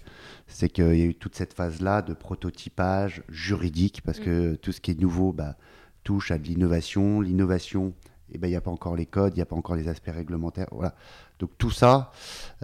C'est 0.49 0.69
qu'il 0.69 0.97
y 0.97 1.03
a 1.03 1.07
eu 1.07 1.15
toute 1.15 1.35
cette 1.35 1.55
phase-là 1.55 2.03
de 2.03 2.15
prototypage 2.15 3.23
juridique, 3.29 4.03
parce 4.05 4.21
que 4.21 4.53
mm. 4.53 4.57
tout 4.59 4.73
ce 4.73 4.81
qui 4.81 4.91
est 4.93 5.01
nouveau 5.01 5.33
bah, 5.33 5.57
touche 6.05 6.31
à 6.31 6.39
de 6.39 6.45
l'innovation. 6.45 7.21
L'innovation, 7.21 7.95
eh 8.33 8.39
ben, 8.39 8.49
il 8.49 8.51
n'y 8.51 8.57
a 8.57 8.61
pas 8.61 8.71
encore 8.71 8.97
les 8.97 9.07
codes, 9.07 9.35
il 9.35 9.37
n'y 9.37 9.43
a 9.43 9.47
pas 9.47 9.57
encore 9.57 9.77
les 9.77 9.89
aspects 9.89 10.11
réglementaires. 10.13 10.69
Voilà. 10.73 10.95
Donc 11.39 11.51
tout 11.59 11.71
ça, 11.71 12.11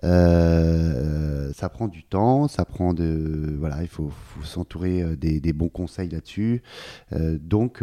ça 0.03 1.69
prend 1.69 1.89
du 1.89 2.05
temps, 2.05 2.49
ça 2.49 2.65
prend 2.65 2.95
de... 2.95 3.55
Voilà, 3.59 3.83
il 3.83 3.89
faut, 3.89 4.11
s'entourer 4.43 5.17
des, 5.17 5.41
des, 5.41 5.53
bons 5.53 5.69
conseils 5.69 6.09
là-dessus. 6.09 6.63
donc, 7.11 7.83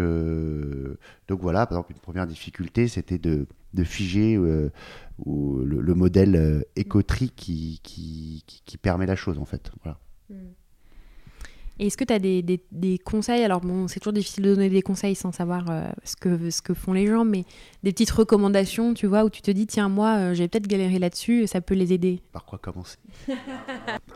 donc 1.29 1.41
voilà, 1.41 1.67
par 1.67 1.77
exemple, 1.77 1.93
une 1.93 1.99
première 1.99 2.27
difficulté, 2.27 2.87
c'était 2.87 3.19
de, 3.19 3.45
figer 3.83 4.35
euh, 4.35 4.71
le, 5.27 5.93
modèle 5.93 6.35
euh, 6.35 6.63
qui, 7.35 7.79
qui, 7.83 8.77
permet 8.81 9.05
la 9.05 9.15
chose, 9.15 9.37
en 9.37 9.45
fait. 9.45 9.71
Voilà. 9.83 9.99
Hmm. 10.29 10.53
Est-ce 11.87 11.97
que 11.97 12.03
tu 12.03 12.13
as 12.13 12.19
des, 12.19 12.43
des, 12.71 12.97
conseils? 12.97 13.43
Alors, 13.43 13.61
bon, 13.61 13.87
c'est 13.87 13.99
toujours 13.99 14.13
difficile 14.13 14.43
de 14.43 14.55
donner 14.55 14.69
des 14.69 14.81
conseils 14.81 15.15
sans 15.15 15.31
savoir 15.31 15.65
euh, 15.69 15.87
ce, 16.03 16.15
que, 16.15 16.49
ce 16.49 16.61
que 16.61 16.73
font 16.73 16.93
les 16.93 17.07
gens, 17.07 17.25
mais 17.25 17.45
des 17.83 17.91
petites 17.91 18.11
recommandations, 18.11 18.93
tu 18.93 19.07
vois, 19.07 19.23
où 19.23 19.29
tu 19.29 19.41
te 19.41 19.51
dis, 19.51 19.67
tiens, 19.67 19.89
moi, 19.89 20.33
j'ai 20.33 20.47
peut-être 20.47 20.67
galéré 20.67 20.99
là-dessus, 20.99 21.47
ça 21.47 21.61
peut 21.61 21.75
les 21.75 21.93
aider. 21.93 22.21
Par 22.31 22.45
quoi 22.45 22.59
commencer? 22.59 22.97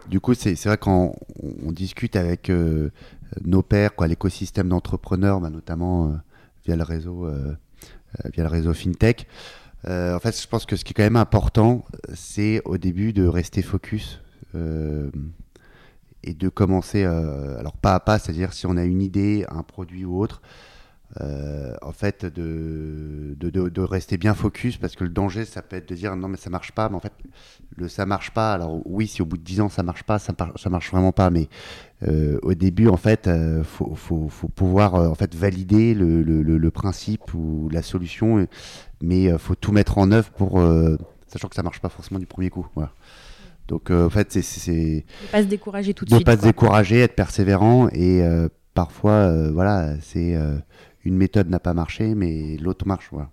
Du 0.10 0.20
coup, 0.20 0.34
c'est 0.34 0.62
vrai 0.66 0.78
quand 0.78 1.16
on, 1.42 1.72
discute 1.72 2.16
avec 2.18 2.52
nos 3.44 3.62
pairs, 3.62 3.92
l'écosystème 4.06 4.68
d'entrepreneurs, 4.68 5.40
bah, 5.40 5.50
notamment 5.50 6.14
via 6.66 6.76
le 6.76 6.84
réseau, 6.84 7.26
euh, 7.26 7.56
euh, 8.26 8.30
via 8.34 8.44
le 8.44 8.50
réseau 8.50 8.74
FinTech. 8.74 9.28
Euh, 9.86 10.16
en 10.16 10.20
fait, 10.20 10.40
je 10.40 10.48
pense 10.48 10.66
que 10.66 10.76
ce 10.76 10.86
qui 10.86 10.92
est 10.92 10.94
quand 10.94 11.04
même 11.04 11.16
important, 11.16 11.86
c'est 12.14 12.62
au 12.66 12.78
début 12.78 13.14
de 13.14 13.26
rester 13.28 13.62
focus 13.62 14.20
et 16.24 16.34
de 16.34 16.50
commencer, 16.50 17.04
alors 17.04 17.78
pas 17.78 17.96
à 17.96 18.00
pas, 18.00 18.20
c'est-à-dire 18.20 18.54
si 18.54 18.66
on 18.66 18.78
a 18.78 18.84
une 18.84 19.02
idée, 19.02 19.46
un 19.50 19.64
produit 19.64 20.06
ou 20.06 20.20
autre, 20.22 20.42
euh, 21.22 21.76
en 21.84 21.92
fait, 21.92 22.26
de, 22.26 23.36
de, 23.40 23.82
rester 23.82 24.18
bien 24.18 24.34
focus 24.34 24.78
parce 24.78 24.96
que 24.96 25.04
le 25.04 25.12
danger, 25.12 25.46
ça 25.46 25.62
peut 25.62 25.76
être 25.76 25.88
de 25.88 25.94
dire 25.96 26.16
non, 26.16 26.28
mais 26.28 26.38
ça 26.38 26.50
marche 26.50 26.72
pas. 26.72 26.90
Mais 26.90 26.96
en 26.96 27.00
fait, 27.00 27.14
le 27.76 27.88
ça 27.88 28.06
marche 28.06 28.32
pas. 28.32 28.54
Alors, 28.54 28.82
oui, 28.86 29.08
si 29.08 29.22
au 29.22 29.26
bout 29.26 29.38
de 29.38 29.44
10 29.44 29.62
ans 29.62 29.70
ça 29.70 29.84
marche 29.84 30.04
pas, 30.04 30.18
ça, 30.18 30.34
ça 30.56 30.70
marche 30.70 30.90
vraiment 30.92 31.12
pas. 31.12 31.30
Mais 31.30 31.50
euh, 32.08 32.40
au 32.42 32.56
début, 32.56 32.88
en 32.88 32.98
fait, 32.98 33.28
euh, 33.28 33.64
faut, 33.64 33.94
faut, 33.96 34.30
pouvoir 34.56 34.96
en 34.96 35.16
fait 35.16 35.36
valider 35.36 35.94
le, 35.94 36.24
le, 36.24 36.72
principe 36.72 37.34
ou 37.36 37.70
la 37.72 37.84
solution, 37.84 38.48
mais 39.02 39.38
faut 39.38 39.56
tout 39.56 39.72
mettre 39.72 40.00
en 40.00 40.12
œuvre 40.12 40.32
pour, 40.32 40.64
sachant 41.28 41.48
que 41.48 41.56
ça 41.56 41.64
marche 41.64 41.80
pas 41.80 41.90
forcément 41.90 42.20
du 42.20 42.26
premier 42.26 42.50
coup. 42.50 42.66
Donc, 43.68 43.92
en 43.92 44.10
fait, 44.10 44.32
c'est. 44.32 44.72
Ne 44.72 45.32
pas 45.32 45.44
se 45.44 45.48
décourager 45.48 45.94
tout 45.94 46.06
de 46.06 46.10
suite. 46.10 46.20
Ne 46.20 46.26
pas 46.26 46.38
se 46.38 46.44
décourager, 46.44 47.00
être 47.00 47.16
persévérant 47.16 47.90
et 47.90 48.22
parfois, 48.74 49.52
voilà, 49.52 49.96
c'est 50.02 50.36
une 51.06 51.18
méthode 51.18 51.50
n'a 51.50 51.60
pas 51.60 51.74
marché, 51.74 52.16
mais 52.16 52.58
l'autre 52.58 52.88
marche. 52.88 53.08
Voilà. 53.12 53.30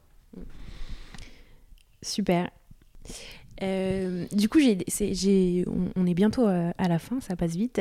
Super. 2.03 2.51
Euh, 3.63 4.27
du 4.33 4.49
coup, 4.49 4.59
on, 4.59 6.07
est 6.07 6.15
bientôt 6.15 6.47
euh, 6.47 6.73
à 6.79 6.89
la 6.89 6.99
fin, 6.99 7.21
ça 7.21 7.37
passe 7.37 7.55
vite. 7.57 7.81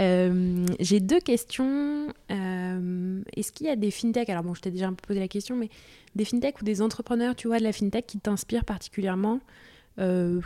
Euh, 0.00 0.64
j'ai 0.78 1.00
deux 1.00 1.20
questions. 1.20 2.08
est-ce 2.28 3.52
qu'il 3.52 3.66
y 3.66 3.70
a 3.70 3.76
des 3.76 3.90
fintech, 3.90 4.28
alors 4.28 4.44
bon, 4.44 4.54
je 4.54 4.60
t'ai 4.60 4.70
déjà 4.70 4.86
un 4.86 4.92
peu 4.92 5.08
posé 5.08 5.20
la 5.20 5.28
question, 5.28 5.56
mais 5.56 5.70
des 6.14 6.24
fintech 6.24 6.60
ou 6.60 6.64
des 6.64 6.82
entrepreneurs, 6.82 7.34
tu 7.34 7.48
vois, 7.48 7.58
de 7.58 7.64
la 7.64 7.72
fintech 7.72 8.06
qui 8.06 8.18
t'inspirent 8.18 8.64
particulièrement, 8.64 9.40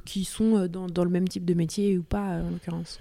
qui 0.05 0.25
sont 0.25 0.67
dans, 0.67 0.87
dans, 0.87 1.05
le 1.05 1.11
même 1.11 1.29
type 1.29 1.45
de 1.45 1.55
métier 1.55 1.99
ou 1.99 2.03
pas, 2.03 2.41
en 2.41 2.51
l'occurrence 2.51 3.01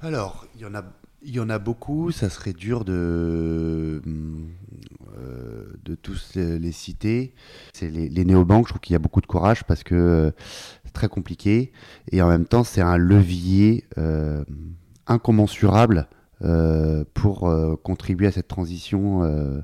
Alors, 0.00 0.46
il 0.54 0.60
y 0.60 0.64
en 0.64 0.74
a 0.74 0.84
il 1.22 1.34
y 1.34 1.40
en 1.40 1.50
a 1.50 1.58
beaucoup, 1.58 2.10
ça 2.10 2.30
serait 2.30 2.52
dur 2.52 2.84
de, 2.84 4.02
euh, 5.18 5.64
de 5.84 5.94
tous 5.94 6.34
les 6.34 6.72
citer. 6.72 7.34
C'est 7.72 7.88
les, 7.88 8.24
néobanques, 8.24 8.66
je 8.66 8.72
trouve 8.72 8.80
qu'il 8.80 8.94
y 8.94 8.96
a 8.96 9.00
beaucoup 9.00 9.20
de 9.20 9.26
courage 9.26 9.64
parce 9.64 9.82
que 9.82 9.94
euh, 9.94 10.30
c'est 10.84 10.92
très 10.92 11.08
compliqué 11.08 11.72
et 12.10 12.22
en 12.22 12.28
même 12.28 12.46
temps 12.46 12.64
c'est 12.64 12.80
un 12.80 12.96
levier 12.96 13.84
euh, 13.98 14.44
incommensurable 15.06 16.08
pour 17.12 17.54
contribuer 17.82 18.26
à 18.28 18.32
cette 18.32 18.48
transition 18.48 19.62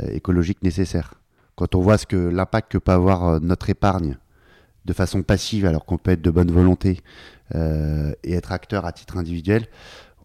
écologique 0.00 0.62
nécessaire. 0.62 1.20
Quand 1.54 1.74
on 1.74 1.82
voit 1.82 1.98
ce 1.98 2.06
que 2.06 2.16
l'impact 2.16 2.72
que 2.72 2.78
peut 2.78 2.92
avoir 2.92 3.42
notre 3.42 3.68
épargne 3.68 4.16
de 4.84 4.92
façon 4.92 5.22
passive 5.22 5.66
alors 5.66 5.84
qu'on 5.84 5.98
peut 5.98 6.12
être 6.12 6.22
de 6.22 6.30
bonne 6.30 6.50
volonté 6.50 7.00
et 7.54 8.32
être 8.32 8.52
acteur 8.52 8.86
à 8.86 8.92
titre 8.92 9.16
individuel, 9.16 9.66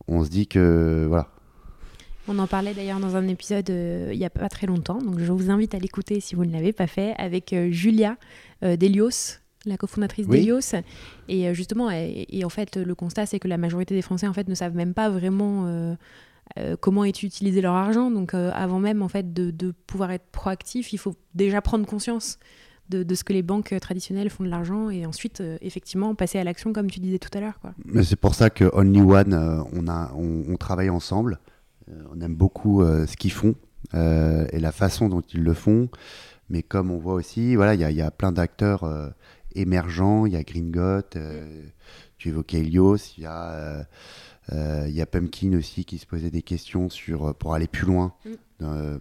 on 0.08 0.24
se 0.24 0.30
dit 0.30 0.48
que 0.48 1.06
voilà. 1.08 1.30
On 2.32 2.38
en 2.38 2.46
parlait 2.46 2.76
d'ailleurs 2.76 3.00
dans 3.00 3.16
un 3.16 3.28
épisode 3.28 3.70
euh, 3.72 4.10
il 4.14 4.20
n'y 4.20 4.26
a 4.26 4.30
pas 4.30 4.50
très 4.50 4.68
longtemps, 4.68 5.00
donc 5.00 5.18
je 5.18 5.32
vous 5.32 5.50
invite 5.50 5.74
à 5.74 5.80
l'écouter 5.80 6.20
si 6.20 6.36
vous 6.36 6.46
ne 6.46 6.52
l'avez 6.52 6.74
pas 6.74 6.86
fait, 6.86 7.16
avec 7.18 7.54
euh, 7.54 7.72
Julia 7.72 8.18
euh, 8.64 8.78
Delios, 8.78 9.40
la 9.66 9.78
cofondatrice 9.78 10.28
d'Elios. 10.28 10.76
Et 11.28 11.52
justement, 11.56 11.90
et, 11.92 12.44
en 12.46 12.50
fait, 12.50 12.78
le 12.78 12.94
constat, 12.94 13.26
c'est 13.26 13.40
que 13.40 13.48
la 13.48 13.58
majorité 13.58 13.96
des 13.96 14.04
Français 14.04 14.28
en 14.28 14.34
fait, 14.34 14.48
ne 14.48 14.54
savent 14.54 14.76
même 14.76 14.94
pas 14.94 15.10
vraiment 15.10 15.98
comment 16.80 17.04
est 17.04 17.24
utilisé 17.24 17.60
leur 17.60 17.74
argent. 17.74 18.10
Donc 18.10 18.34
avant 18.34 18.80
même 18.80 19.02
en 19.02 19.10
fait, 19.10 19.34
de, 19.34 19.52
de, 19.52 19.72
pouvoir 19.86 20.12
être 20.12 20.28
proactif, 20.32 20.94
il 20.94 20.98
faut 20.98 21.14
déjà 21.36 21.62
prendre 21.62 21.86
conscience 21.86 22.40
de, 22.90 23.16
ce 23.16 23.24
que 23.24 23.34
les 23.34 23.42
banques 23.42 23.74
traditionnelles 23.80 24.30
font 24.30 24.44
de 24.44 24.50
l'argent 24.50 24.90
et 24.90 25.06
ensuite 25.06 25.42
euh, 25.42 25.58
effectivement 25.62 26.16
passer 26.16 26.40
à 26.40 26.44
l'action 26.44 26.74
comme 26.74 26.90
tu 26.90 27.00
disais 27.00 27.20
tout 27.20 27.30
à 27.38 27.42
l'heure. 27.42 27.60
C'est 28.04 28.16
pour 28.16 28.36
ça 28.36 28.50
que 28.50 28.70
Only 28.74 29.02
One, 29.02 29.34
euh, 29.34 29.64
on, 29.74 29.88
a, 29.88 30.12
on, 30.16 30.56
travaille 30.58 30.90
ensemble. 30.90 31.40
on 32.12 32.20
aime 32.22 32.36
beaucoup 32.36 32.84
ce 32.84 33.16
qu'ils 33.16 33.32
font 33.32 33.56
et 33.94 34.60
la 34.60 34.72
façon 34.72 35.10
dont 35.10 35.22
ils 35.22 35.44
le 35.44 35.54
font. 35.54 35.90
Mais 36.50 36.64
comme 36.64 36.92
on 36.92 36.98
voit 36.98 37.14
aussi, 37.14 37.56
voilà, 37.56 37.76
il 37.76 37.96
y, 37.96 38.02
a 38.02 38.12
plein 38.12 38.32
d'acteurs 38.32 38.84
émergents. 39.56 40.26
Il 40.26 40.34
y 40.34 40.36
a 40.36 40.44
Gringot, 40.44 41.02
tu 42.18 42.30
évoquais 42.30 42.60
Elios, 42.60 42.98
il 43.18 43.24
y 43.24 43.26
a 43.26 43.86
il 44.52 44.92
y 44.92 45.02
a 45.02 45.06
Pumpkin 45.06 45.54
aussi 45.58 45.86
qui 45.86 45.98
se 45.98 46.06
posait 46.06 46.32
des 46.32 46.42
questions 46.42 46.90
sur 46.90 47.36
pour 47.36 47.54
aller 47.54 47.68
plus 47.68 47.86
loin. 47.86 48.14
Mm. 48.26 48.30
Euh, 48.62 48.98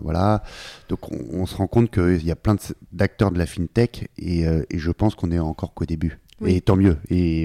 voilà. 0.00 0.42
Donc 0.88 1.10
on, 1.10 1.46
se 1.46 1.56
rend 1.56 1.66
compte 1.66 1.90
qu'il 1.90 2.24
y 2.24 2.30
a 2.30 2.36
plein 2.36 2.56
d'acteurs 2.92 3.30
de, 3.30 3.38
la 3.38 3.46
fintech 3.46 4.08
et, 4.18 4.46
euh, 4.46 4.62
je 4.72 4.90
pense 4.90 5.14
qu'on 5.14 5.30
est 5.30 5.38
encore 5.38 5.74
qu'au 5.74 5.84
début. 5.84 6.18
Et 6.44 6.60
tant 6.60 6.74
mieux, 6.74 6.96
et, 7.08 7.42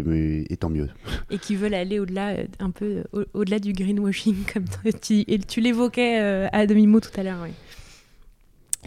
et, 0.52 0.58
tant 0.58 0.72
mieux. 0.72 0.90
Et 1.30 1.38
qui 1.38 1.56
veulent 1.56 1.76
aller 1.76 2.00
au-delà, 2.00 2.30
euh, 2.30 2.46
un 2.58 2.72
peu 2.72 3.04
au-delà 3.36 3.60
du 3.60 3.72
greenwashing, 3.72 4.38
comme 4.54 4.66
tu, 5.00 5.24
et 5.28 5.38
tu 5.38 5.62
l'évoquais 5.62 6.18
à 6.52 6.66
demi-mot 6.66 7.00
tout 7.00 7.12
à 7.16 7.22
l'heure. 7.22 7.46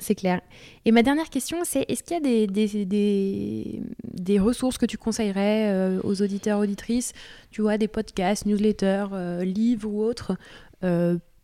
C'est 0.00 0.16
clair. 0.16 0.40
Et 0.84 0.90
ma 0.90 1.04
dernière 1.04 1.30
question, 1.30 1.58
c'est 1.62 1.84
est-ce 1.88 2.02
qu'il 2.02 2.14
y 2.14 2.16
a 2.16 2.20
des, 2.20 2.46
des, 2.48 2.84
des, 2.86 3.82
des, 4.20 4.38
ressources 4.38 4.78
que 4.78 4.86
tu 4.86 4.98
conseillerais 4.98 5.98
aux 6.04 6.22
auditeurs, 6.22 6.60
auditrices 6.60 7.12
Tu 7.50 7.62
vois, 7.62 7.78
des 7.78 7.88
podcasts, 7.88 8.46
newsletters, 8.46 9.06
livres 9.42 9.88
ou 9.88 10.02
autres 10.02 10.36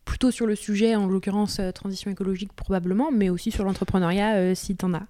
plutôt 0.07 0.31
sur 0.31 0.47
le 0.47 0.55
sujet, 0.55 0.95
en 0.95 1.05
l'occurrence 1.05 1.59
euh, 1.59 1.71
transition 1.71 2.09
écologique 2.09 2.53
probablement, 2.53 3.11
mais 3.11 3.29
aussi 3.29 3.51
sur 3.51 3.63
l'entrepreneuriat 3.65 4.35
euh, 4.35 4.55
si 4.55 4.75
tu 4.75 4.85
en 4.85 4.93
as. 4.93 5.05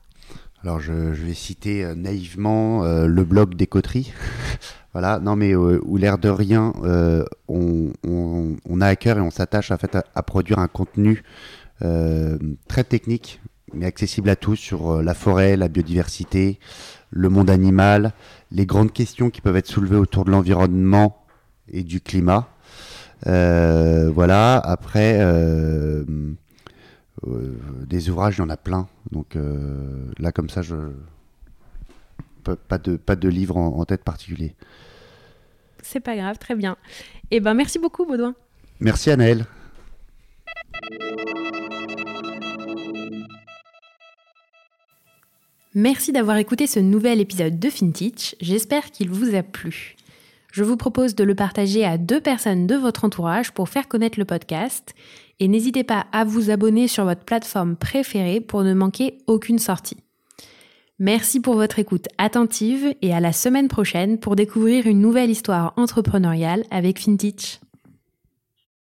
Alors 0.64 0.80
je, 0.80 0.92
vais 0.92 1.36
citer 1.36 1.86
euh, 1.86 1.96
naïvement 1.96 2.84
le 2.84 3.24
blog 3.24 3.56
des 3.56 3.68
coteries. 3.68 4.12
voilà, 4.92 5.20
non 5.20 5.36
mais 5.36 5.56
où 5.56 5.98
l'air 5.98 6.18
de 6.18 6.30
rien, 6.30 6.74
on, 7.48 8.82
a 8.82 8.88
à 8.88 8.96
cœur 8.96 9.20
et 9.20 9.22
on 9.22 9.30
s'attache 9.30 9.72
en 9.72 9.78
fait, 9.78 9.96
à, 9.96 10.24
produire 10.24 10.58
un 10.60 10.68
contenu 10.68 11.24
très 11.80 12.84
technique, 12.84 13.40
mais 13.74 13.86
accessible 13.86 14.30
à 14.30 14.36
tous 14.36 14.56
sur 14.56 15.04
la 15.04 15.14
forêt, 15.14 15.56
la 15.56 15.68
biodiversité, 15.68 16.60
le 17.12 17.30
monde 17.30 17.50
animal, 17.50 18.14
les 18.52 18.66
grandes 18.66 18.92
questions 18.92 19.30
qui 19.30 19.42
peuvent 19.42 19.56
être 19.56 19.68
soulevées 19.68 19.98
autour 19.98 20.26
de 20.26 20.32
l'environnement 20.32 21.24
et 21.72 21.84
du 21.84 22.02
climat. 22.02 22.48
Euh, 23.26 24.12
voilà, 24.14 24.58
après, 24.58 25.18
euh, 25.20 26.04
euh, 27.26 27.58
des 27.86 28.10
ouvrages, 28.10 28.38
il 28.38 28.42
y 28.42 28.44
en 28.44 28.50
a 28.50 28.58
plein. 28.58 28.88
Donc 29.12 29.38
là, 30.20 30.32
comme 30.32 30.50
ça, 30.50 30.62
je 30.62 30.76
pas 32.56 32.78
de, 32.78 32.96
pas 32.96 33.18
de 33.18 33.28
livre 33.28 33.58
en, 33.58 33.84
tête 33.84 34.04
particulier. 34.06 34.56
C'est 35.82 36.00
pas 36.00 36.16
grave, 36.16 36.38
très 36.38 36.56
bien. 36.56 36.78
Et 37.30 37.38
eh 37.38 37.40
ben 37.42 37.54
merci 37.54 37.78
beaucoup, 37.78 38.06
Baudouin. 38.06 38.36
Merci, 38.80 39.12
Anaël. 39.12 39.46
Merci 45.80 46.12
d'avoir 46.12 46.38
écouté 46.38 46.66
ce 46.66 46.80
nouvel 46.80 47.22
épisode 47.22 47.60
de 47.60 47.70
FinTech. 47.70 48.36
J'espère 48.42 48.90
qu'il 48.90 49.12
vous 49.12 49.36
a 49.36 49.44
plu. 49.44 49.96
Je 50.52 50.64
vous 50.64 50.76
propose 50.76 51.14
de 51.14 51.24
le 51.24 51.36
partager 51.36 51.86
à 51.86 52.00
deux 52.00 52.20
personnes 52.20 52.66
de 52.66 52.74
votre 52.74 53.06
entourage 53.06 53.52
pour 53.52 53.70
faire 53.70 53.88
connaître 53.88 54.18
le 54.18 54.26
podcast. 54.26 54.96
Et 55.40 55.48
n'hésitez 55.48 55.84
pas 55.84 56.08
à 56.12 56.24
vous 56.24 56.50
abonner 56.50 56.88
sur 56.88 57.06
votre 57.06 57.24
plateforme 57.24 57.76
préférée 57.76 58.42
pour 58.42 58.64
ne 58.64 58.74
manquer 58.74 59.20
aucune 59.28 59.60
sortie. 59.60 59.98
Merci 60.98 61.42
pour 61.42 61.54
votre 61.54 61.78
écoute 61.78 62.08
attentive 62.18 62.96
et 63.04 63.14
à 63.14 63.20
la 63.20 63.32
semaine 63.32 63.68
prochaine 63.68 64.18
pour 64.18 64.36
découvrir 64.36 64.88
une 64.88 65.00
nouvelle 65.00 65.30
histoire 65.30 65.74
entrepreneuriale 65.78 66.64
avec 66.72 66.98
FinTech. 66.98 67.60